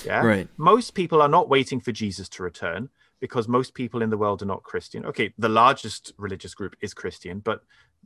[0.05, 0.25] Yeah.
[0.25, 0.47] Right.
[0.55, 2.89] Most people are not waiting for Jesus to return
[3.25, 5.03] because most people in the world are not Christian.
[5.11, 7.63] Okay, the largest religious group is Christian, but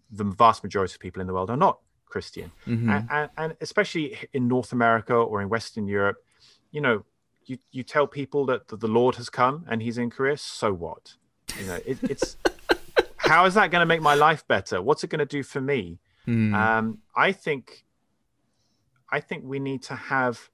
[0.10, 2.52] the vast majority of people in the world are not Christian.
[2.66, 2.90] Mhm.
[2.94, 6.18] And, and, and especially in North America or in Western Europe,
[6.72, 7.04] you know,
[7.44, 10.72] you, you tell people that the, the Lord has come and he's in Korea, so
[10.72, 11.16] what?
[11.60, 12.38] You know, it, it's
[13.18, 14.82] how is that going to make my life better?
[14.82, 16.00] What's it going to do for me?
[16.28, 16.54] Mm.
[16.54, 17.84] Um, I think,
[19.12, 20.50] I think we need to have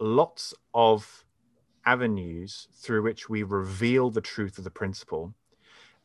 [0.00, 1.25] lots of
[1.86, 5.32] avenues through which we reveal the truth of the principle,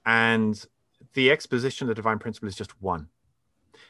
[0.05, 0.65] and
[1.13, 3.09] the exposition of the divine principle is just one.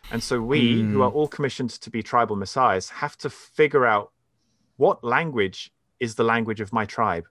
[0.09, 1.05] And so we, who Mm.
[1.05, 4.11] are all commissioned to be tribal messiahs, have to figure out
[4.77, 7.25] what language is the language of my tribe,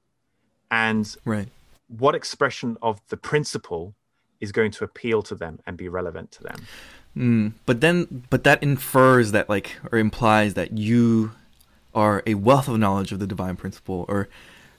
[0.71, 1.49] and right.
[1.89, 3.95] what expression of the principle
[4.41, 6.67] is going to appeal to them and be relevant to them.
[7.17, 11.33] Mm, but then, but that infers that, like, or implies that you
[11.95, 14.29] are a wealth of knowledge of the divine principle, or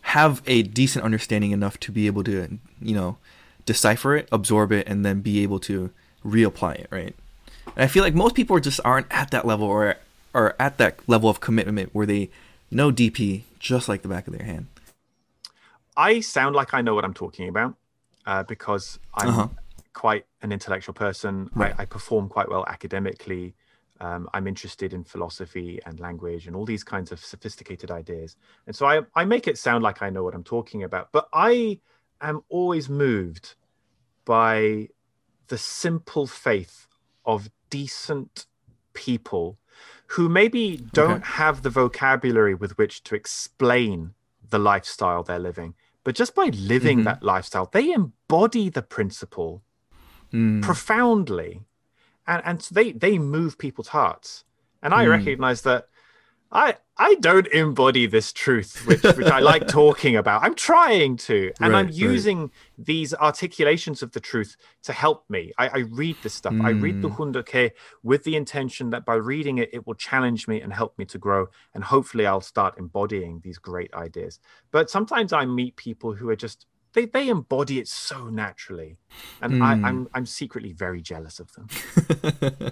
[0.01, 3.17] have a decent understanding enough to be able to, you know,
[3.65, 5.91] decipher it, absorb it, and then be able to
[6.25, 7.15] reapply it, right?
[7.75, 9.97] And I feel like most people just aren't at that level, or
[10.33, 12.29] are at that level of commitment where they
[12.71, 14.67] know DP just like the back of their hand.
[15.97, 17.75] I sound like I know what I'm talking about
[18.25, 19.47] uh, because I'm Uh-huh.
[19.93, 21.49] quite an intellectual person.
[21.53, 21.75] Right.
[21.77, 23.53] I, I perform quite well academically.
[24.01, 28.35] Um, I'm interested in philosophy and language and all these kinds of sophisticated ideas.
[28.65, 31.09] And so I, I make it sound like I know what I'm talking about.
[31.11, 31.79] But I
[32.19, 33.55] am always moved
[34.25, 34.87] by
[35.49, 36.87] the simple faith
[37.25, 38.47] of decent
[38.93, 39.59] people
[40.07, 41.33] who maybe don't Okay.
[41.33, 44.15] have the vocabulary with which to explain
[44.49, 45.75] the lifestyle they're living.
[46.03, 47.03] But just by living Mhm.
[47.05, 49.61] that lifestyle, they embody the principle
[50.33, 51.65] Mm, profoundly
[52.27, 54.43] and and so they they move people's hearts
[54.81, 55.09] and i Mm.
[55.09, 55.87] recognize that
[56.51, 61.51] i i don't embody this truth which which i like talking about i'm trying to
[61.61, 61.93] and i'm Right, right.
[62.11, 66.69] using these articulations of the truth to help me i, I read this stuff i
[66.71, 67.17] read the Mm.
[67.17, 67.71] Hoondokhae
[68.03, 71.17] with the intention that by reading it it will challenge me and help me to
[71.17, 74.39] grow and hopefully i'll start embodying these great ideas
[74.71, 78.97] but sometimes i meet people who are just they, they embody it so naturally
[79.41, 79.85] and I, Mm.
[79.85, 81.67] I'm I'm secretly very jealous of them.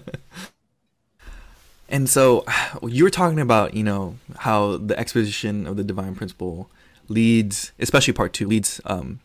[1.90, 2.44] And so
[2.86, 6.70] you were talking about, you know, how the exposition of the divine principle
[7.08, 9.18] leads, especially part two, leads um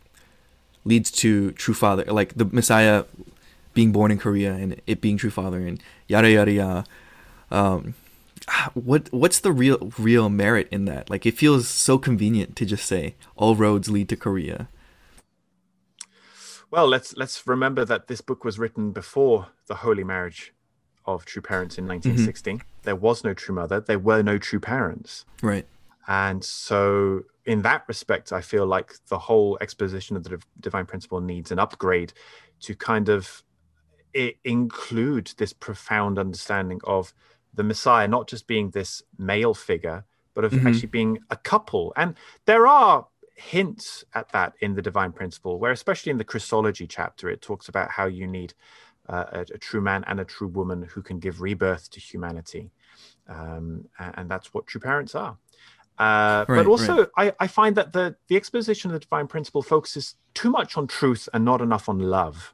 [0.84, 3.06] leads to true father, like the Messiah
[3.74, 6.86] being born in Korea and it being true father and yada yada yada.
[7.52, 7.94] Um,
[8.74, 11.10] what what's the real real merit in that?
[11.10, 14.70] Like it feels so convenient to just say all roads lead to Korea.
[16.76, 20.54] Well, let's let's remember that this book was written before the holy marriage
[21.06, 22.64] of true parents in 1916.
[22.84, 23.80] There was no true mother.
[23.80, 25.24] There were no true parents.
[25.42, 25.66] Right.
[26.06, 31.22] And so, in that respect, I feel like the whole exposition of the divine principle
[31.22, 32.12] needs an upgrade
[32.64, 33.42] to kind of
[34.44, 37.14] include this profound understanding of
[37.54, 40.04] the Messiah not just being this male figure,
[40.34, 40.68] but of Mhm.
[40.68, 41.94] actually being a couple.
[41.96, 46.88] And there are hints at that in the divine principle, where, especially in the Christology
[46.88, 48.54] chapter, it talks about how you need
[49.08, 52.72] uh, a, a true man and a true woman who can give rebirth to humanity.
[53.28, 55.38] Um, and, that's what true parents are.
[55.98, 59.62] Uh, Right, but also, I, I find that the, the exposition of the divine principle
[59.62, 62.54] focuses too much on truth and not enough on love.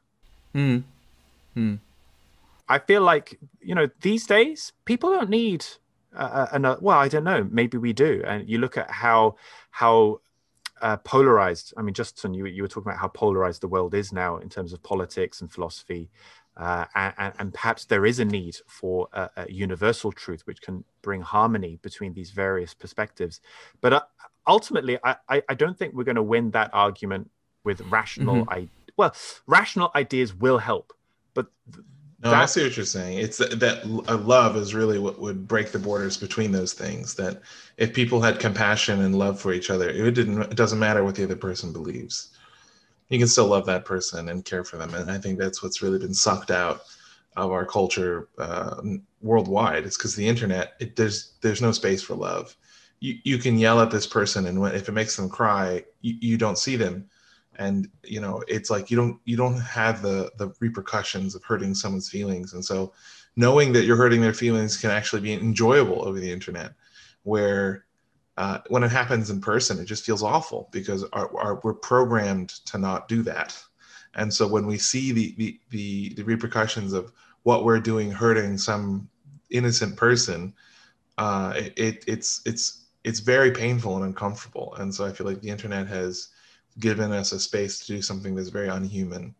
[0.54, 0.84] Mm.
[1.56, 1.78] Mm.
[2.68, 5.66] I feel like, you know, these days, people don't need
[6.16, 8.22] uh, another, well, I don't know, maybe we do.
[8.26, 9.36] And you look at how,
[9.70, 10.20] how,
[10.82, 11.72] uh, polarized.
[11.76, 14.48] I mean, Justin, you you were talking about how polarized the world is now in
[14.48, 16.10] terms of politics and philosophy,
[16.56, 20.84] uh, and, and perhaps there is a need for a, a universal truth which can
[21.00, 23.40] bring harmony between these various perspectives.
[23.80, 24.02] But uh,
[24.46, 27.30] ultimately, I, I don't think we're going to win that argument
[27.64, 28.44] with rational.
[28.48, 29.14] I well,
[29.46, 30.92] rational ideas will help,
[31.32, 31.84] but th-
[32.22, 33.18] No, I see what you're saying.
[33.18, 37.14] It's that, uh, love is really what would break the borders between those things.
[37.14, 37.42] That
[37.78, 40.40] if people had compassion and love for each other, it didn't.
[40.42, 42.30] It doesn't matter what the other person believes.
[43.08, 45.82] You can still love that person and care for them, and I think that's what's
[45.82, 46.82] really been sucked out
[47.36, 48.80] of our culture uh,
[49.20, 49.84] worldwide.
[49.84, 50.74] It's because the internet.
[50.80, 52.56] It there's there's no space for love.
[53.00, 56.14] You you can yell at this person, and when, if it makes them cry, you,
[56.20, 57.08] you don't see them
[57.56, 61.74] and you know it's like you don't you don't have the the repercussions of hurting
[61.74, 62.92] someone's feelings and so
[63.36, 66.72] knowing that you're hurting their feelings can actually be enjoyable over the internet
[67.24, 67.84] where
[68.38, 72.50] uh, when it happens in person it just feels awful because our, our, we're programmed
[72.64, 73.62] to not do that
[74.14, 77.12] And so when we see the the the, the repercussions of
[77.44, 79.08] what we're doing hurting some
[79.50, 80.54] innocent person,
[81.18, 84.74] uh, it, it's it's it's very painful and uncomfortable.
[84.78, 86.28] And so I feel like the internet has
[86.78, 89.34] given us a space to do something that's very unhuman,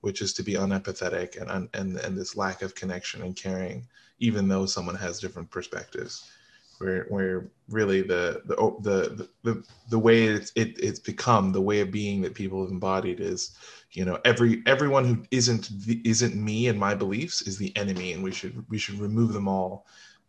[0.00, 3.86] which is to be unempathetic and and and this lack of connection and caring,
[4.18, 6.30] even though someone has different perspectives.
[6.78, 11.60] Where where really the oh, the the the, the way it's it, it's become the
[11.60, 13.56] way of being that people have embodied is
[13.92, 15.70] you know every everyone who isn't
[16.04, 19.48] isn't me and my beliefs is the enemy and we should we should remove them
[19.48, 19.86] all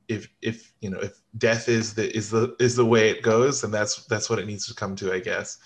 [0.07, 3.61] if if you know if death is the is the is the way it goes
[3.61, 5.57] then that's that's what it needs to come to i guess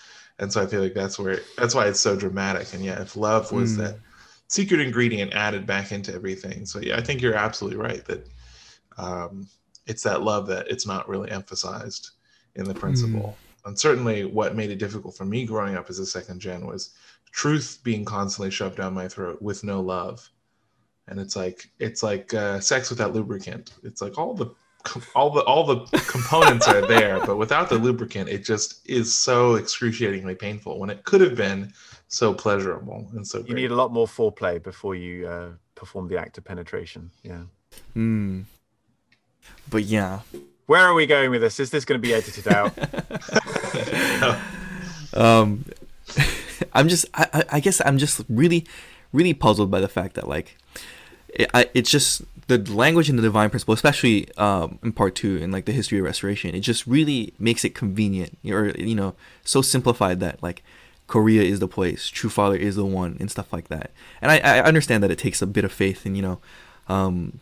[0.42, 2.74] and so i feel like that's where that's why it's so dramatic.
[2.74, 3.78] And yeah if love was mm.
[3.78, 3.98] that
[4.48, 6.66] secret ingredient added back into everything.
[6.66, 8.28] So yeah i think you're absolutely right that
[8.98, 9.48] um
[9.86, 12.10] it's that love that it's not really emphasized
[12.56, 13.36] in the principle.
[13.64, 13.68] Mm.
[13.68, 16.90] and certainly what made it difficult for me growing up as a second gen was
[17.30, 20.30] truth being constantly shoved down my throat with no love.
[21.08, 23.72] And it's like it's like uh, sex without lubricant.
[23.82, 24.54] It's like all the
[25.14, 29.54] all the all the components are there but without the lubricant it just is so
[29.54, 31.72] excruciatingly painful when it could have been
[32.08, 36.18] so pleasurable and so you need a lot more foreplay before you uh, perform the
[36.18, 37.42] act of penetration yeah.
[37.94, 38.42] Hmm.
[39.70, 40.20] but yeah.
[40.66, 41.58] Where are we going with this?
[41.58, 42.72] Is this going to be edited out?
[45.14, 45.64] Um
[46.74, 48.66] i'm just I, I guess i'm just really
[49.12, 50.56] really puzzled by the fact that like
[51.32, 55.36] it, I, it's just the language in the divine principle, especially um, in part two
[55.36, 56.54] in like the history of restoration.
[56.54, 59.14] It just really makes it convenient, or you know,
[59.44, 60.62] so simplified that like
[61.06, 63.90] Korea is the place, True Father is the one, and stuff like that.
[64.20, 66.38] And I, I understand that it takes a bit of faith, and you know,
[66.88, 67.40] um,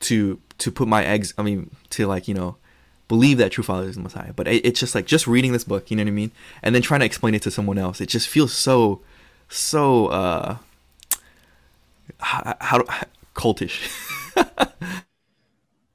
[0.00, 1.32] to to put my eggs.
[1.38, 2.56] I mean, to like you know,
[3.08, 4.32] believe that True Father is the Messiah.
[4.34, 6.32] But it, it's just like just reading this book, you know what I mean,
[6.62, 8.00] and then trying to explain it to someone else.
[8.00, 9.00] It just feels so
[9.48, 10.08] so.
[10.08, 10.56] uh
[12.18, 12.84] how, how
[13.34, 13.90] cultish.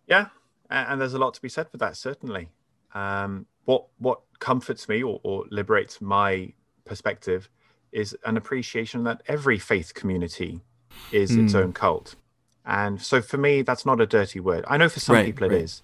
[0.08, 0.28] yeah,
[0.70, 1.98] and there's a lot to be said for that.
[1.98, 2.50] Certainly,
[2.94, 6.52] um, what what comforts me or, or liberates my
[6.86, 7.50] perspective
[7.92, 10.62] is an appreciation that every faith community
[11.12, 11.46] is mm.
[11.46, 12.16] its own cult.
[12.66, 14.66] And so for me, that's not a dirty word.
[14.68, 15.62] I know for some right, people it right.
[15.62, 15.84] is,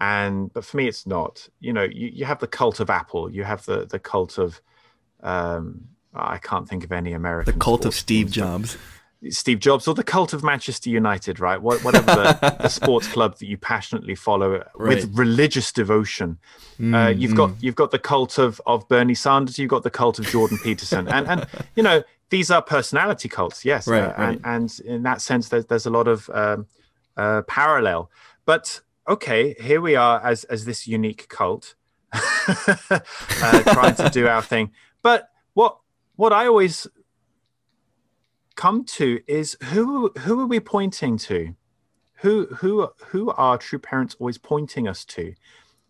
[0.00, 1.48] and but for me, it's not.
[1.60, 4.60] You know, you, you have the cult of Apple, you have the the cult of,
[5.22, 7.54] um, I can't think of any American.
[7.54, 8.76] The cult of Steve Jobs.
[9.28, 11.60] Steve Jobs or the cult of Manchester United, right?
[11.60, 14.96] Whatever the, the sports club that you passionately follow right.
[14.96, 16.38] with religious devotion.
[16.78, 17.36] Mm, uh, you've mm.
[17.36, 19.58] got you've got the cult of of Bernie Sanders.
[19.58, 21.46] You've got the cult of Jordan Peterson, and and
[21.76, 24.16] you know these are personality cults, yes, right, uh, right.
[24.18, 26.66] And, and, in that sense, there's there's a lot of um,
[27.16, 28.10] uh, parallel.
[28.46, 31.74] But okay, here we are as as this unique cult,
[32.12, 33.00] uh,
[33.74, 34.70] trying to do our thing.
[35.02, 35.78] But what
[36.16, 36.86] what I always
[38.60, 41.54] come to is who who are we pointing to?
[42.16, 45.32] Who who who are true parents always pointing us to?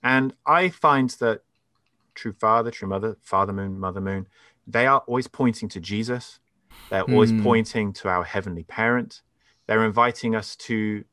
[0.04, 1.40] And I find that
[2.14, 4.28] true father, true mother, father moon, mother moon,
[4.68, 6.38] they are always pointing to Jesus.
[6.90, 7.42] They're always hmm.
[7.42, 9.22] pointing to our heavenly parent.
[9.66, 11.04] They're inviting us to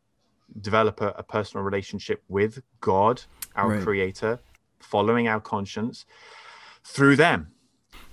[0.61, 3.23] develop a, a personal relationship with God,
[3.55, 3.83] our right.
[3.83, 4.39] creator,
[4.79, 6.05] following our conscience
[6.83, 7.47] through them.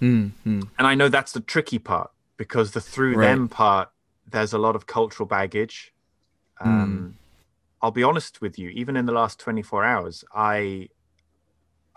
[0.00, 0.62] Mm-hmm.
[0.78, 3.28] And I know that's the tricky part because the through right.
[3.28, 3.90] them part
[4.30, 5.92] there's a lot of cultural baggage
[6.60, 7.66] um, mm.
[7.82, 10.88] i'll be honest with you even in the last 24 hours i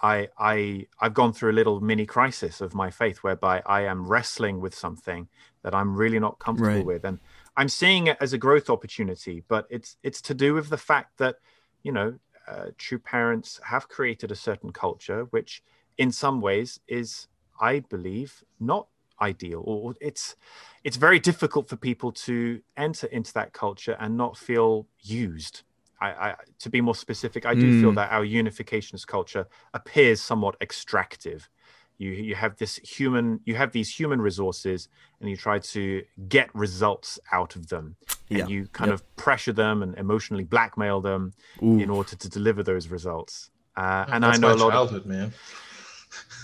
[0.02, 4.06] i i i've gone through a little mini crisis of my faith whereby i am
[4.06, 5.28] wrestling with something
[5.64, 6.86] that i'm really not comfortable right.
[6.86, 7.20] with and
[7.56, 11.18] i'm seeing it as a growth opportunity but it's it's to do with the fact
[11.18, 11.38] that
[11.84, 12.14] you know
[12.48, 15.62] uh, true parents have created a certain culture which
[15.98, 17.28] in some ways is
[17.60, 18.88] i believe not
[19.22, 20.36] ideal or it's
[20.84, 25.64] it's very difficult for people to enter into that culture and not feel used
[26.00, 27.82] I, I to be more specific i do mm.
[27.82, 31.50] feel that our unificationist culture appears somewhat extractive
[31.98, 34.88] you you have this human you have these human resources
[35.20, 37.96] and you try to get results out of them
[38.30, 38.48] and yeah.
[38.48, 38.96] you kind yep.
[38.96, 41.80] of pressure them and emotionally blackmail them Ooh.
[41.80, 45.08] in order to deliver those results uh, and That's i know a lot childhood of,
[45.08, 45.34] man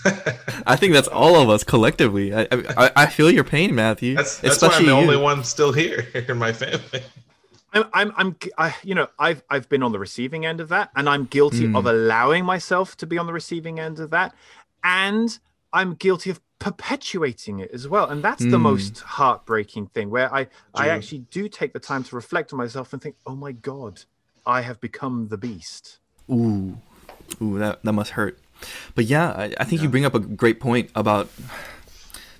[0.66, 2.34] I think that's all of us collectively.
[2.34, 4.16] I, I, I feel your pain, Matthew.
[4.16, 4.96] That's, that's why I'm the you.
[4.96, 7.02] only one still here in my family.
[7.72, 10.90] I'm, I'm, I'm, I, you know, I've, I've been on the receiving end of that,
[10.94, 11.76] and I'm guilty mm.
[11.76, 14.34] of allowing myself to be on the receiving end of that,
[14.84, 15.36] and
[15.72, 18.08] I'm guilty of perpetuating it as well.
[18.08, 18.50] And that's mm.
[18.50, 18.62] the hmm.
[18.62, 22.92] most heartbreaking thing, where I, I actually do take the time to reflect on myself
[22.92, 24.02] and think, oh my god,
[24.46, 25.98] I have become the beast.
[26.30, 26.78] Ooh,
[27.42, 28.38] ooh, that that must hurt.
[28.94, 29.84] But yeah, I, I think yeah.
[29.84, 31.28] you bring up a great point about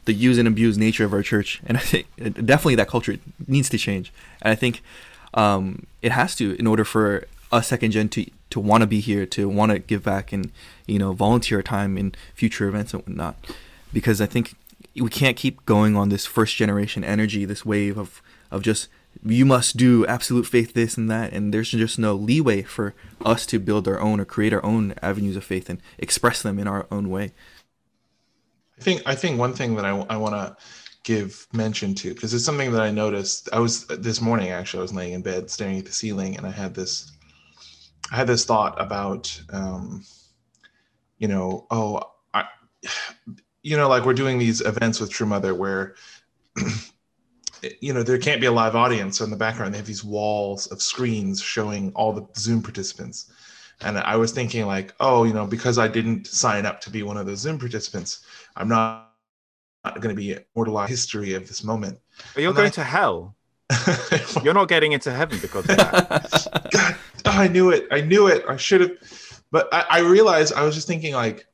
[0.05, 3.17] the use and abuse nature of our church, and I think definitely that culture
[3.47, 4.13] needs to change.
[4.43, 4.83] And I think
[5.35, 9.01] um, it has to in order for us second gen to to want to be
[9.01, 10.51] here, to want to give back, and
[10.87, 13.37] you know volunteer time in future events and whatnot.
[13.93, 14.55] Because I think
[14.95, 18.89] we can't keep going on this first generation energy, this wave of of just
[19.25, 22.95] you must do absolute faith this and that and there's just no leeway for
[23.25, 26.59] us to build our own or create our own avenues of faith and express them
[26.59, 27.33] in our own way.
[28.79, 30.57] I think i think one thing that i, I want to
[31.05, 34.83] give mention to because it's something that i noticed i was this morning actually i
[34.83, 37.13] was laying in bed staring at the ceiling and i had this
[38.11, 40.03] i had this thought about um
[41.19, 42.03] you know oh
[42.33, 42.45] i
[43.63, 45.95] you know like we're doing these events with true mother where
[47.81, 49.75] you know there can't be a live audience so in the background.
[49.75, 53.33] They have these walls of screens showing all the zoom participants.
[53.81, 57.03] And i was thinking like oh you know because i didn't sign up to be
[57.03, 58.25] one of those zoom participants
[58.57, 59.11] i'm not,
[59.85, 61.99] not going to be immortalized history of this moment.
[62.35, 63.35] But you're and going I, to hell.
[64.45, 66.69] You're not getting into heaven because of that.
[66.71, 67.89] God, oh, i knew it.
[67.91, 68.45] I knew it.
[68.49, 68.93] I should have
[69.51, 71.47] but I, I realized i was just thinking like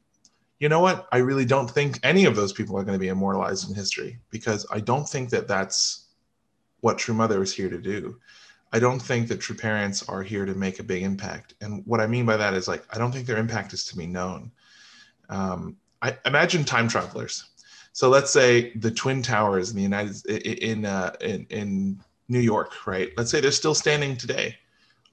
[0.61, 1.09] you know what?
[1.11, 4.19] I really don't think any of those people are going to be immortalized in history
[4.31, 6.00] because I don't think that that's
[6.81, 8.19] what True Mother is here to do.
[8.73, 11.55] I don't think that true parents are here to make a big impact.
[11.61, 13.97] And what I mean by that is like, I don't think their impact is to
[13.97, 14.53] be known.
[15.29, 17.51] Um, I imagine time travelers.
[17.93, 22.87] So let's say the Twin Towers in the United in uh, in, in New York,
[22.87, 23.11] right?
[23.17, 24.57] Let's say they're still standing today.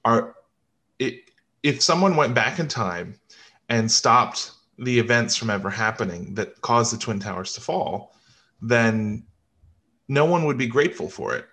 [0.04, 0.36] Are
[1.00, 1.30] it,
[1.64, 3.18] if someone went back in time
[3.68, 8.14] and stopped the events from ever happening that caused the twin towers to fall
[8.62, 9.24] then
[10.08, 11.46] no one would be grateful for it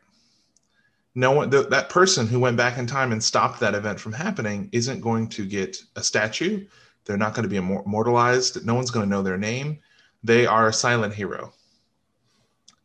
[1.16, 4.12] no one th- that person who went back in time and stopped that event from
[4.12, 6.66] happening isn't going to get a statue.
[7.06, 9.80] They're not going to be immortalized no one's going to know their name.
[10.24, 11.54] They are a silent hero.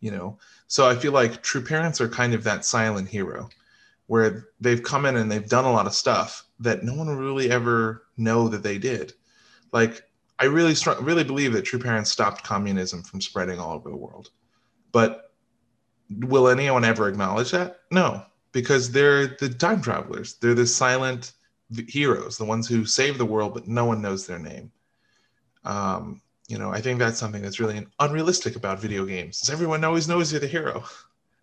[0.00, 0.38] You know?
[0.68, 3.50] So i feel like true parents are kind of that silent hero
[4.06, 7.16] where they've come in and they've done a lot of stuff that no one will
[7.16, 9.12] really ever know that they did.
[9.72, 10.02] Like
[10.38, 14.30] I really really believe that True Parents stopped communism from spreading all over the world.
[14.92, 15.29] But
[16.18, 17.80] will anyone ever acknowledge that?
[17.90, 20.34] No, because they're the time travelers.
[20.34, 21.32] They're the silent
[21.88, 24.72] heroes, the ones who save the world, but no one knows their name.
[25.64, 29.42] Um, you know, I think that's something that's really unrealistic about video games.
[29.42, 30.84] Is everyone always knows you're the hero?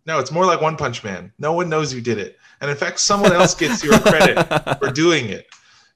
[0.05, 1.33] No, it's more like One Punch Man.
[1.37, 4.41] No one knows you did it, and in fact, someone else gets your credit
[4.79, 5.47] for doing it.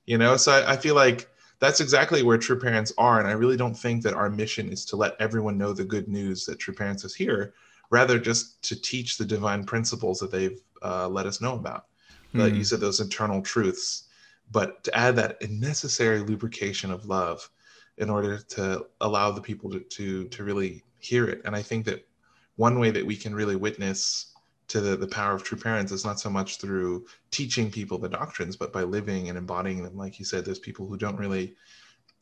[0.05, 1.29] You know, so I, I feel like
[1.61, 3.19] that's exactly where True Parents are.
[3.19, 6.09] And I really don't think that our mission is to let everyone know the good
[6.09, 7.53] news that True Parents is here,
[7.91, 11.85] rather just to teach the divine principles that they've uh, let us know about.
[12.33, 12.39] Mm.
[12.39, 14.05] Like you said, those internal truths,
[14.51, 17.47] but to add that necessary lubrication of love
[17.97, 21.41] in order to allow the people to, to, to really hear it.
[21.45, 22.07] And I think that
[22.55, 24.33] one way that we can really witness
[24.69, 28.07] to the, the power of true parents is not so much through teaching people the
[28.07, 29.97] doctrines, but by living and embodying them.
[29.97, 31.55] Like you said, there's people who don't really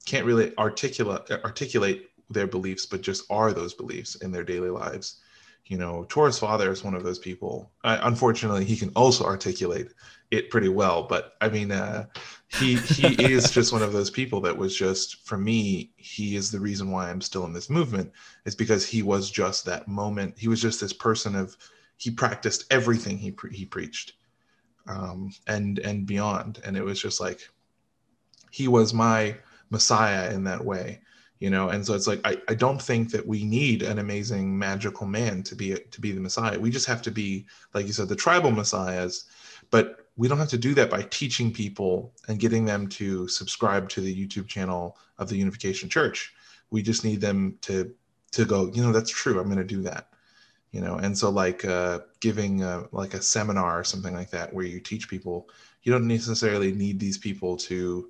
[0.05, 5.22] can't really articulate articulate their beliefs, but just are those beliefs in their daily lives.
[5.66, 7.72] You know, Tora's father is one of those people.
[7.84, 9.89] Uh, unfortunately, he can also articulate
[10.32, 11.03] it pretty well.
[11.03, 12.07] But I mean, uh,
[12.47, 15.91] he he is just one of those people that was just for me.
[15.97, 18.12] He is the reason why I'm still in this movement.
[18.45, 20.38] Is because he was just that moment.
[20.38, 21.55] He was just this person of
[21.97, 24.14] he practiced everything he pre- he preached
[24.89, 27.49] um, and and beyond and it was just like
[28.51, 29.36] he was my
[29.70, 30.99] messiah in that way
[31.39, 31.69] you know?
[31.69, 35.41] And so it's like I, I don't think that we need an amazing magical man
[35.43, 36.59] to be to be the messiah.
[36.59, 39.25] We just have to be like you said the tribal messiahs.
[39.71, 43.87] But we don't have to do that by teaching people and getting them to subscribe
[43.89, 46.33] to the youtube channel of the unification church.
[46.71, 47.93] We just need them to
[48.31, 49.39] to go you know that's true.
[49.39, 50.09] I'm going to do that.
[50.71, 50.97] You know?
[50.97, 54.79] And so like uh, giving a, like a seminar or something like that where you
[54.79, 55.49] teach people
[55.83, 58.09] you don't necessarily need these people to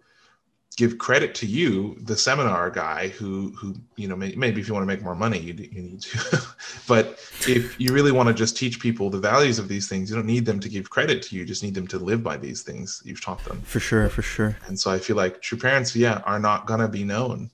[0.78, 4.74] give credit to you the seminar guy who who you know may, maybe if you
[4.74, 6.42] want to make more money you, you need to
[6.88, 10.16] but if you really want to just teach people the values of these things you
[10.16, 12.38] don't need them to give credit to you, you just need them to live by
[12.38, 15.58] these things you've taught them for sure for sure and so i feel like true
[15.58, 17.50] parents yeah are not going to be known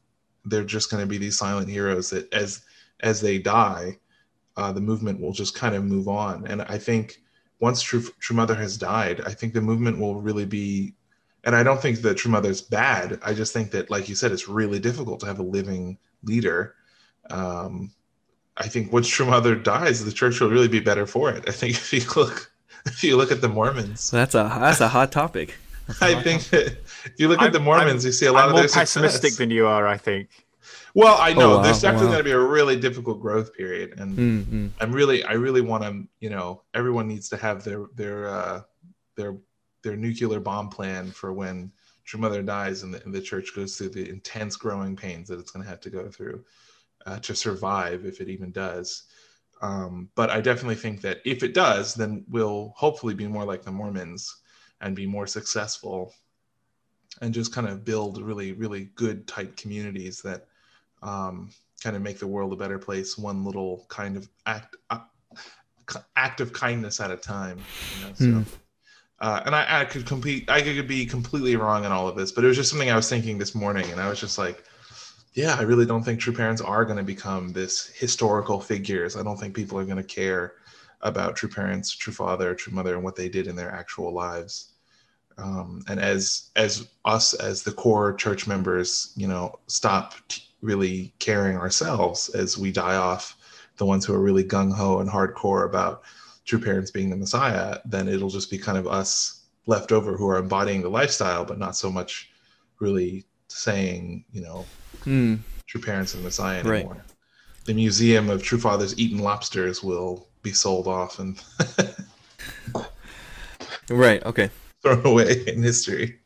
[0.46, 2.62] they're just going to be these silent heroes that as
[3.02, 3.98] as they die
[4.58, 6.46] uh, the movement will just kind of move on.
[6.48, 7.22] And I think
[7.60, 10.94] once True, True Mother has died, I think the movement will really be.
[11.46, 13.20] And I don't think that True Mother is bad.
[13.24, 16.76] I just think that, like you said, it's really difficult to have a living leader.
[17.30, 17.92] Um,
[18.58, 21.48] I think once True Mother dies, the church will really be better for it.
[21.48, 22.52] I think if you look,
[22.86, 25.56] if you look at the Mormons, that's a that's a hot topic.
[25.90, 28.44] A I think if you look I'm, at the Mormons, I'm, you see a lot
[28.46, 29.38] I'm of more their pessimistic success.
[29.38, 29.88] than you are.
[29.88, 30.30] I think.
[30.96, 32.14] Well, I know Oh, wow, there's definitely wow.
[32.14, 34.68] going to be a really difficult growth period, and Mm-hmm.
[34.80, 38.62] I'm really, I really want to, you know, everyone needs to have their their uh,
[39.16, 39.36] their
[39.86, 41.72] their nuclear bomb plan for when
[42.04, 45.40] True Mother dies and the, and the church goes through the intense growing pains that
[45.40, 46.44] it's going to have to go through
[47.06, 49.04] uh, to survive, if it even does.
[49.62, 53.64] Um, but I definitely think that if it does, then we'll hopefully be more like
[53.64, 54.42] the Mormons
[54.82, 56.14] and be more successful
[57.22, 60.48] and just kind of build really, really good, tight communities that
[61.02, 65.00] um, kind of make the world a better place, one little kind of act uh,
[66.16, 67.60] act of kindness at a time.
[67.96, 68.14] You know?
[68.16, 68.65] So, Hmm.
[69.20, 72.32] Uh, and I, I could complete, I could be completely wrong in all of this,
[72.32, 74.64] but it was just something I was thinking this morning, and I was just like,
[75.34, 79.18] yeah, I really don't think true parents are going to become this historical figures.
[79.18, 80.54] I don't think people are going to care
[81.02, 84.72] about true parents, true father, true mother, and what they did in their actual lives.
[85.38, 91.14] Um, and as as us as the core church members, you know, stop t- really
[91.20, 93.36] caring ourselves as we die off,
[93.78, 96.04] the ones who are really gung ho and hardcore about
[96.46, 100.28] true parents being the Messiah, then it'll just be kind of us left over who
[100.30, 102.30] are embodying the lifestyle, but not so much
[102.80, 104.66] really saying, you know,
[105.06, 105.40] Mm.
[105.68, 106.78] true parents and Messiah Right.
[106.80, 107.04] anymore.
[107.66, 111.42] The museum of true fathers eating lobsters will be sold off and
[113.90, 114.24] Right.
[114.26, 114.50] Okay.
[114.82, 116.20] thrown away in history.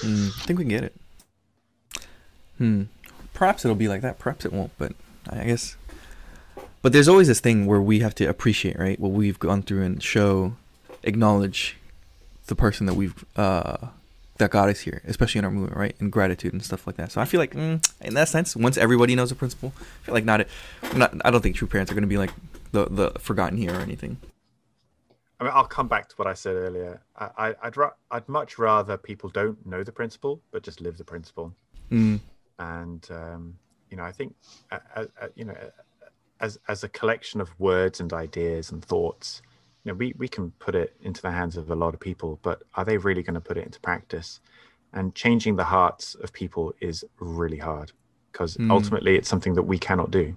[0.00, 0.94] Mm, I think we can get it.
[2.58, 2.82] Hmm.
[3.34, 4.18] Perhaps it'll be like that.
[4.18, 4.72] Perhaps it won't.
[4.78, 4.92] But
[5.30, 5.76] I guess.
[6.82, 9.82] But there's always this thing where we have to appreciate, right, what we've gone through
[9.82, 10.56] and show,
[11.04, 11.76] acknowledge
[12.46, 13.88] the person that we've uh
[14.38, 17.12] that got us here, especially in our movement, right, and gratitude and stuff like that.
[17.12, 20.14] So I feel like, mm, in that sense, once everybody knows the principle, I feel
[20.14, 20.48] like not it.
[20.96, 21.14] Not.
[21.24, 22.32] I don't think true parents are going to be like
[22.72, 24.16] the the forgotten here or anything.
[25.38, 27.00] I mean, I'll come back to what I said earlier.
[27.16, 30.98] I, I, I'd ra- I'd much rather people don't know the principle, but just live
[30.98, 31.52] the principle.
[31.90, 32.20] Mm.
[32.58, 33.58] And um,
[33.90, 34.34] you know, I think,
[34.70, 35.56] uh, uh, uh, you know,
[36.42, 39.42] as as a collection of words and ideas and thoughts,
[39.84, 42.38] you know, we we can put it into the hands of a lot of people,
[42.42, 44.40] but are they really going to put it into practice?
[44.92, 47.92] And changing the hearts of people is really hard
[48.32, 48.70] because Mm.
[48.70, 50.36] ultimately it's something that we cannot do.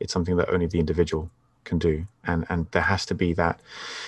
[0.00, 1.30] It's something that only the individual
[1.64, 3.60] can do, and and there has to be that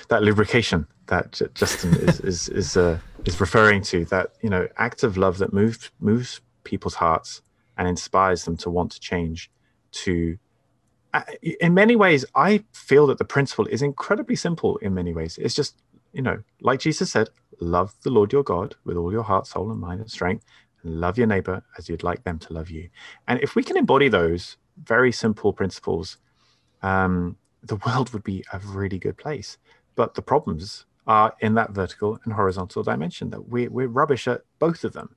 [0.09, 4.05] that lubrication that Justin is is is uh, is referring to.
[4.07, 7.42] That you know, act of love that moves moves people's hearts
[7.76, 9.51] and inspires them to want to change.
[10.05, 10.36] To,
[11.60, 14.76] in many ways, I feel that the principle is incredibly simple.
[14.78, 15.82] In many ways, it's just
[16.14, 17.28] you know, like Jesus said,
[17.60, 20.44] love the Lord your God with all your heart, soul, and mind and strength,
[20.82, 22.88] and love your neighbor as you'd like them to love you.
[23.28, 26.18] And if we can embody those very simple principles,
[26.82, 29.58] um, the world would be a really good place.
[29.96, 34.42] But the problems are in that vertical and horizontal dimension that we, we're rubbish at
[34.58, 35.16] both of them.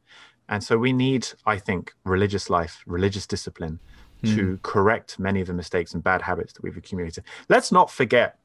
[0.50, 3.80] And so we need, I think, religious life, religious discipline
[4.24, 7.24] to correct many of the mistakes and bad habits that we've accumulated.
[7.50, 8.38] Let's not forget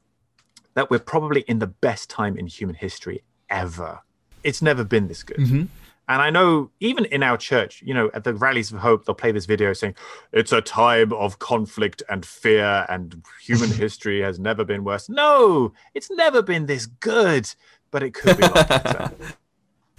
[0.75, 3.99] that we're probably in the best time in human history ever.
[4.43, 5.37] It's never been this good.
[5.37, 5.67] Mhm.
[6.09, 9.15] And I know even in our church, you know, at the rallies of hope, they'll
[9.15, 9.95] play this video saying,
[10.33, 15.07] it's a time of conflict and fear, and human history has never been worse.
[15.07, 17.49] No, it's never been this good,
[17.89, 19.11] but it could be a lot better.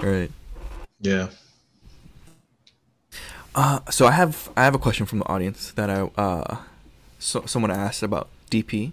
[0.00, 0.30] Right.
[1.00, 1.28] Yeah.
[3.54, 6.56] Uh, so I have I have a question from the audience that I uh,
[7.18, 8.92] so someone asked about DP.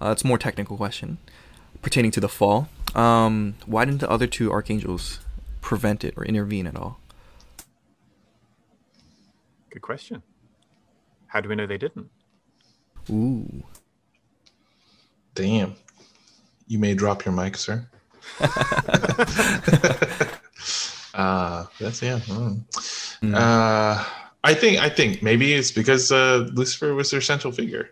[0.00, 1.18] Uh, it's a more technical question
[1.82, 2.68] pertaining to the fall.
[2.94, 5.18] Um, why didn't the other two archangels
[5.60, 7.00] prevent it or intervene at all?
[9.70, 10.22] Good question.
[11.26, 12.08] How do we know they didn't?
[13.10, 13.64] Ooh.
[15.34, 15.74] Damn.
[16.68, 17.88] You may drop your mic, sir.
[21.14, 22.18] uh that's yeah.
[22.18, 22.62] mm.
[23.22, 23.34] Mm.
[23.34, 24.04] Uh
[24.44, 27.90] I think I think maybe it's because uh Lucifer was their central figure.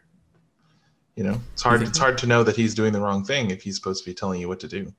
[1.16, 3.62] You know, it's hard it's hard to know that he's doing the wrong thing if
[3.62, 4.92] he's supposed to be telling you what to do.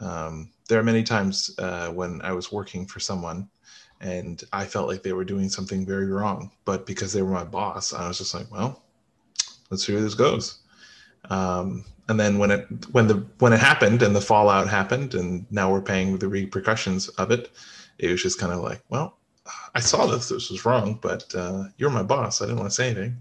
[0.00, 3.48] Um there are many times uh when I was working for someone
[4.00, 7.44] and I felt like they were doing something very wrong, but because they were my
[7.44, 8.82] boss, I was just like, well,
[9.70, 10.58] let's see where this goes.
[11.30, 15.46] Um, and then when it when the when it happened and the fallout happened, and
[15.50, 17.50] now we're paying the repercussions of it,
[17.98, 19.16] it was just kind of like, well,
[19.74, 20.28] I saw this.
[20.28, 22.40] This was wrong, but uh, you're my boss.
[22.40, 23.16] I didn't want to say anything.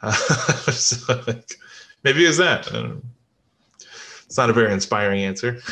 [0.00, 0.12] Uh,
[0.70, 1.54] so, like,
[2.04, 2.68] maybe it's that.
[2.68, 3.02] I don't know.
[4.26, 5.60] It's not a very inspiring answer.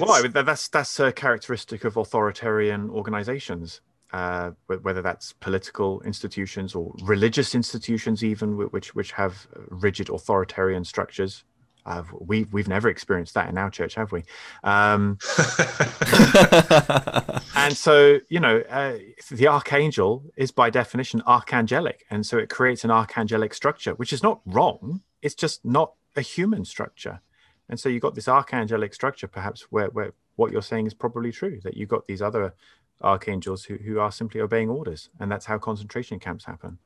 [0.00, 3.80] Well, I mean, that's that's a characteristic of authoritarian organizations,
[4.12, 4.50] uh,
[4.82, 11.44] whether that's political institutions or religious institutions, even which which have rigid authoritarian structures.
[11.86, 14.24] Uh, we we've never experienced that in our church, have we?
[14.64, 15.18] Um,
[17.56, 18.98] and so you know, uh,
[19.30, 24.22] the archangel is by definition archangelic, and so it creates an archangelic structure, which is
[24.22, 25.02] not wrong.
[25.22, 27.20] It's just not a human structure.
[27.68, 31.32] And so you've got this archangelic structure, perhaps where, where what you're saying is probably
[31.32, 32.54] true, that you've got these other
[33.02, 35.10] archangels who, who are simply obeying orders.
[35.18, 36.78] And that's how concentration camps happen,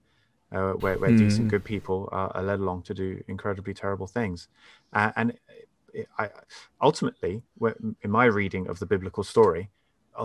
[0.52, 1.18] uh, where, where mm.
[1.18, 4.48] decent, good people are, are, led along to do incredibly terrible things.
[4.92, 5.38] Uh, and
[5.94, 6.30] it, I,
[6.80, 7.42] ultimately,
[8.02, 9.70] in my reading of the biblical story,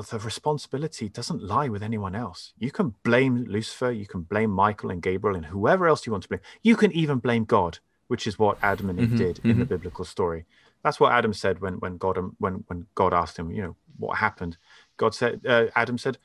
[0.09, 2.53] the responsibility doesn't lie with anyone else.
[2.59, 6.23] You can blame Lucifer, you can blame Michael and Gabriel and whoever else you want
[6.23, 6.41] to blame.
[6.63, 9.59] You can even blame God which is what Adam and Eve mm-hmm, did in mm-hmm.
[9.59, 10.45] the biblical story.
[10.83, 14.17] That's what Adam said when when God when when God asked him, you know, what
[14.17, 14.57] happened.
[14.97, 16.17] God said, uh, Adam said,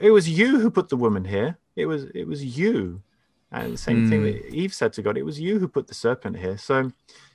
[0.00, 1.58] "It was you who put the woman here.
[1.76, 3.02] It was it was you."
[3.52, 4.08] And the same mm.
[4.08, 6.90] thing that Eve said to God, "It was you who put the serpent here." So,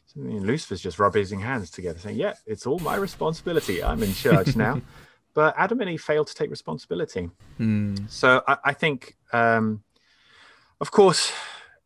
[0.07, 3.83] so I mean, Lucifer's just rubbing his hands together, saying, "Yeah, it's all my responsibility.
[3.83, 4.81] I'm in charge now."
[5.37, 7.29] but Adam and Eve failed to take responsibility.
[7.59, 8.09] Mm.
[8.09, 9.83] So I, I think, um,
[10.81, 11.31] of course,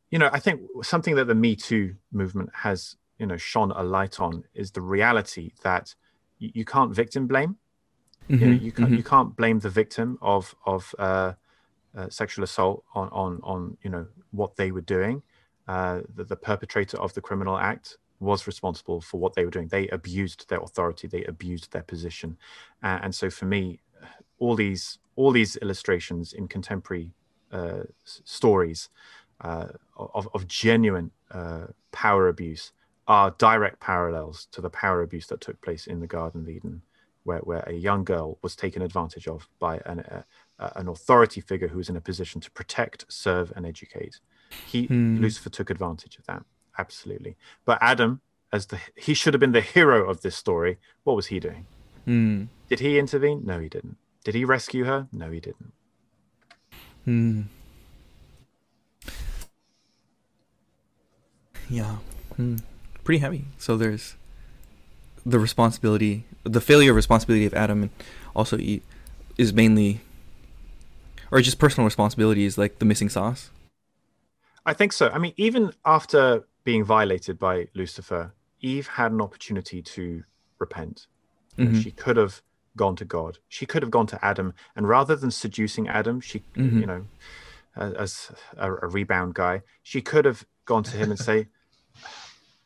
[0.10, 3.84] you know, I think something that the Me Too movement has, you know, shone a
[3.84, 5.94] light on is the reality that
[6.40, 7.58] you, you can't victim blame.
[8.30, 8.98] Mm-hmm, you, know, you can't mm-hmm.
[8.98, 11.34] you can't blame the victim of of uh,
[11.94, 15.22] uh, sexual assault on on on you know what they were doing.
[15.68, 19.68] Uh, the, the perpetrator of the criminal act was responsible for what they were doing.
[19.68, 21.08] They abused their authority.
[21.08, 22.38] They abused their position,
[22.84, 23.80] uh, and so for me,
[24.40, 27.12] all these all these illustrations in contemporary
[27.52, 28.90] uh, stories
[29.42, 29.68] uh,
[29.98, 32.72] of, of genuine uh, power abuse
[33.08, 36.82] are direct parallels to the power abuse that took place in the Garden of Eden,
[37.24, 40.04] where, where a young girl was taken advantage of by an,
[40.62, 44.20] uh, an authority figure who was in a position to protect, serve, and educate.
[44.68, 45.20] He hmm.
[45.20, 46.44] Lucifer took advantage of that,
[46.78, 47.36] absolutely.
[47.66, 48.22] But Adam,
[48.54, 50.78] as the he should have been the hero of this story.
[51.04, 51.66] What was he doing?
[52.06, 52.46] Hmm.
[52.70, 53.42] Did he intervene?
[53.46, 53.98] No, he didn't.
[54.24, 55.08] Did he rescue her?
[55.12, 55.74] No, he didn't.
[57.06, 57.42] Hmm.
[61.70, 61.98] yeah,
[62.36, 62.58] hmm.
[63.04, 63.46] pretty heavy.
[63.58, 64.16] So there's
[65.26, 67.92] the responsibility, the failure of responsibility of Adam, and
[68.36, 68.84] also Eve,
[69.38, 70.02] is mainly,
[71.32, 73.50] or just personal responsibility is like the missing sauce.
[74.66, 75.10] I think so.
[75.10, 80.24] I mean, even after being violated by Lucifer, Eve had an opportunity to
[80.60, 81.08] repent.
[81.58, 81.80] Mm-hmm.
[81.80, 82.42] She could have
[82.78, 83.40] gone to God.
[83.50, 86.80] She could have gone to Adam, and rather than seducing Adam, she, mm-hmm.
[86.80, 87.06] you know,
[87.76, 91.48] as, a, a, rebound guy, she could have gone to him and say,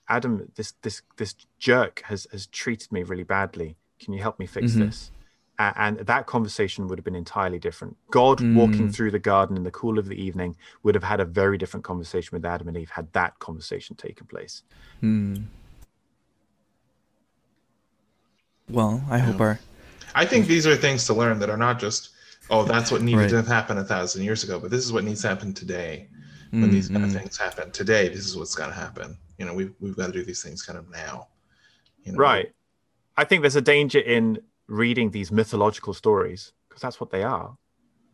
[0.10, 3.78] Adam, this this this jerk has has treated me really badly.
[4.00, 4.86] Can you help me fix mm-hmm.
[4.86, 5.12] this?
[5.58, 7.96] Uh, and that conversation would have been entirely different.
[8.12, 8.56] God mm.
[8.56, 11.58] walking through the garden in the cool of the evening would have had a very
[11.58, 14.64] different conversation with Adam and Eve had that conversation taken place.
[15.02, 15.46] Mm.
[18.70, 19.60] Well, I hope our.
[20.14, 22.10] I think these are things to learn that are not just,
[22.50, 23.30] oh, that's what needed right.
[23.30, 26.10] to happen a thousand years ago, but this is what needs to happen today.
[26.52, 27.20] When mm these kind of mm-hmm.
[27.20, 30.14] things happen today, this is what's going to happen you know we've, we've got to
[30.14, 31.28] do these things kind of now
[32.04, 32.18] you know?
[32.18, 32.54] right
[33.18, 37.58] i think there's a danger in reading these mythological stories because that's what they are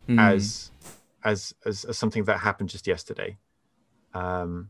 [0.07, 0.19] mm.
[0.19, 0.71] as,
[1.23, 3.37] as as as something that happened just yesterday.
[4.13, 4.69] Um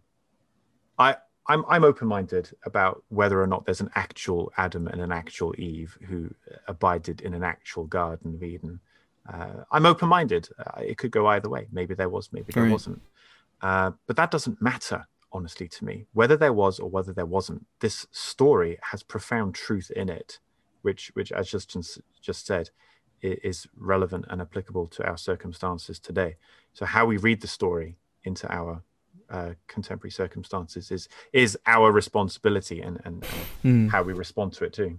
[0.99, 1.15] i
[1.47, 5.97] i'm i'm open-minded about whether or not there's an actual adam and an actual eve
[6.07, 6.29] who
[6.67, 8.79] abided in an actual garden of eden.
[9.31, 10.49] Uh, i'm open-minded.
[10.59, 11.67] Uh, it could go either way.
[11.71, 12.71] Maybe there was maybe there right.
[12.71, 13.01] wasn't.
[13.61, 16.05] Uh, but that doesn't matter honestly to me.
[16.13, 20.39] Whether there was or whether there wasn't this story has profound truth in it
[20.81, 21.81] which which as justin
[22.21, 22.69] just said
[23.21, 26.35] is relevant and applicable to our circumstances today
[26.73, 28.81] so how we read the story into our
[29.29, 33.25] uh, contemporary circumstances is is our responsibility and and
[33.63, 33.89] mm.
[33.89, 34.97] how we respond to it too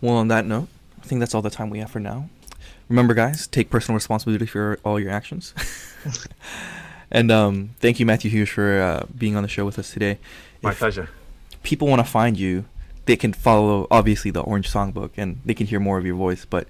[0.00, 0.68] well on that note
[1.02, 2.28] i think that's all the time we have for now
[2.88, 5.54] remember guys take personal responsibility for all your actions
[7.10, 10.18] And um, thank you, Matthew Hughes, for uh, being on the show with us today.
[10.62, 11.08] My if pleasure.
[11.62, 12.64] People want to find you.
[13.10, 16.44] They can follow obviously the Orange Songbook, and they can hear more of your voice.
[16.44, 16.68] But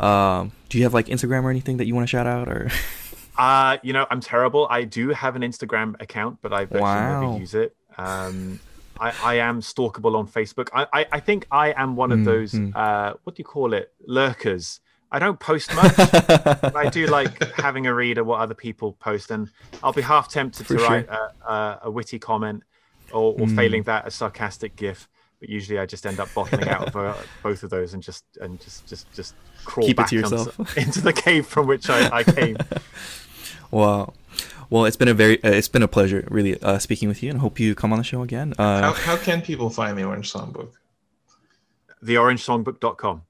[0.00, 2.68] um, do you have like Instagram or anything that you want to shout out, or?
[3.38, 4.66] uh, you know, I'm terrible.
[4.68, 7.20] I do have an Instagram account, but I virtually wow.
[7.20, 7.76] never use it.
[7.96, 8.58] Um,
[8.98, 10.70] I, I am stalkable on Facebook.
[10.72, 12.52] I, I, I think I am one of those.
[12.52, 12.74] Mm.
[12.74, 13.92] Uh, what do you call it?
[14.06, 14.80] Lurkers
[15.10, 18.92] I don't post much, but I do like having a read of what other people
[18.94, 19.50] post, and
[19.82, 20.88] I'll be half tempted For to sure.
[20.88, 22.64] write a, a, a, witty comment,
[23.12, 23.54] or, or mm.
[23.54, 25.08] failing that, a sarcastic gif.
[25.46, 28.24] But usually, I just end up bottling out of uh, both of those and just
[28.40, 29.34] and just just just
[29.64, 32.56] crawl Keep back into, into, the cave from which I, I came.
[33.70, 34.12] wow.
[34.70, 37.30] Well, it's been a very, uh, it's been a pleasure, really, uh, speaking with you,
[37.30, 38.54] and hope you come on the show again.
[38.58, 40.72] Uh, How, how can people find the Orange Songbook?
[42.04, 43.22] TheOrangeSongbook.com.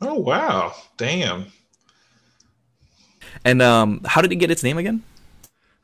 [0.00, 1.46] Oh wow, damn.
[3.44, 5.04] and um, how did it get its name again?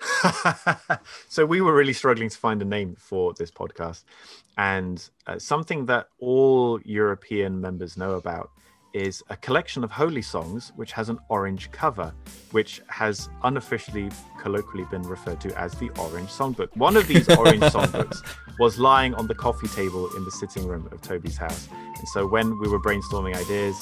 [1.28, 4.04] so we were really struggling to find a name for this podcast
[4.56, 8.50] and uh, something that all european members know about
[8.94, 12.12] is a collection of holy songs which has an orange cover
[12.52, 14.08] which has unofficially
[14.40, 18.18] colloquially been referred to as the orange songbook one of these orange songbooks
[18.58, 22.26] was lying on the coffee table in the sitting room of toby's house and so
[22.26, 23.76] when we were brainstorming ideas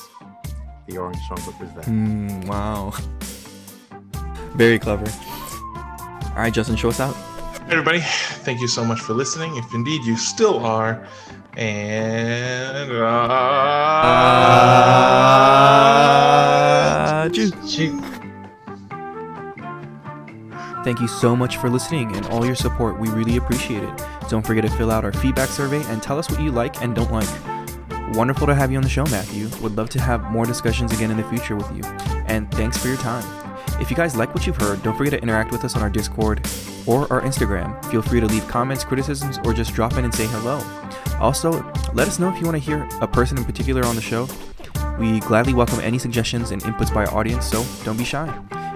[0.88, 2.92] the orange songbook was there Mm, wow.
[4.56, 5.04] Very clever.
[6.36, 7.14] All right, Justin, show us out.
[7.14, 9.56] Hey, everybody, thank you so much for listening.
[9.56, 11.08] If indeed you still are,
[11.56, 12.92] and
[17.28, 17.32] Uh,
[17.66, 17.94] Shoot.
[20.84, 23.00] Thank you so much for listening and all your support.
[23.00, 24.02] We really appreciate it.
[24.28, 26.94] Don't forget to fill out our feedback survey and tell us what you like and
[26.94, 27.28] don't like.
[28.14, 29.48] Wonderful to have you on the show, Matthew.
[29.62, 31.82] Would love to have more discussions again in the future with you.
[32.26, 33.24] And thanks for your time.
[33.80, 35.90] If you guys like what you've heard, don't forget to interact with us on our
[35.90, 36.46] Discord
[36.86, 37.84] or our Instagram.
[37.90, 40.62] Feel free to leave comments, criticisms, or just drop in and say hello.
[41.20, 41.52] Also,
[41.92, 44.28] let us know if you want to hear a person in particular on the show.
[44.98, 48.26] We gladly welcome any suggestions and inputs by our audience, so don't be shy.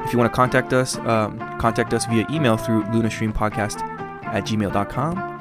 [0.05, 3.83] If you want to contact us, um, contact us via email through lunastreampodcast
[4.25, 5.40] at gmail.com.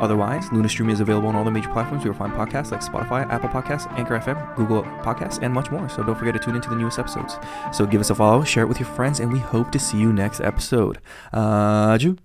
[0.00, 2.80] Otherwise, Luna Lunastream is available on all the major platforms where you find podcasts like
[2.80, 5.88] Spotify, Apple Podcasts, Anchor FM, Google Podcasts, and much more.
[5.88, 7.36] So don't forget to tune into the newest episodes.
[7.72, 9.98] So give us a follow, share it with your friends, and we hope to see
[9.98, 10.98] you next episode.
[11.32, 12.16] Uh, Ju.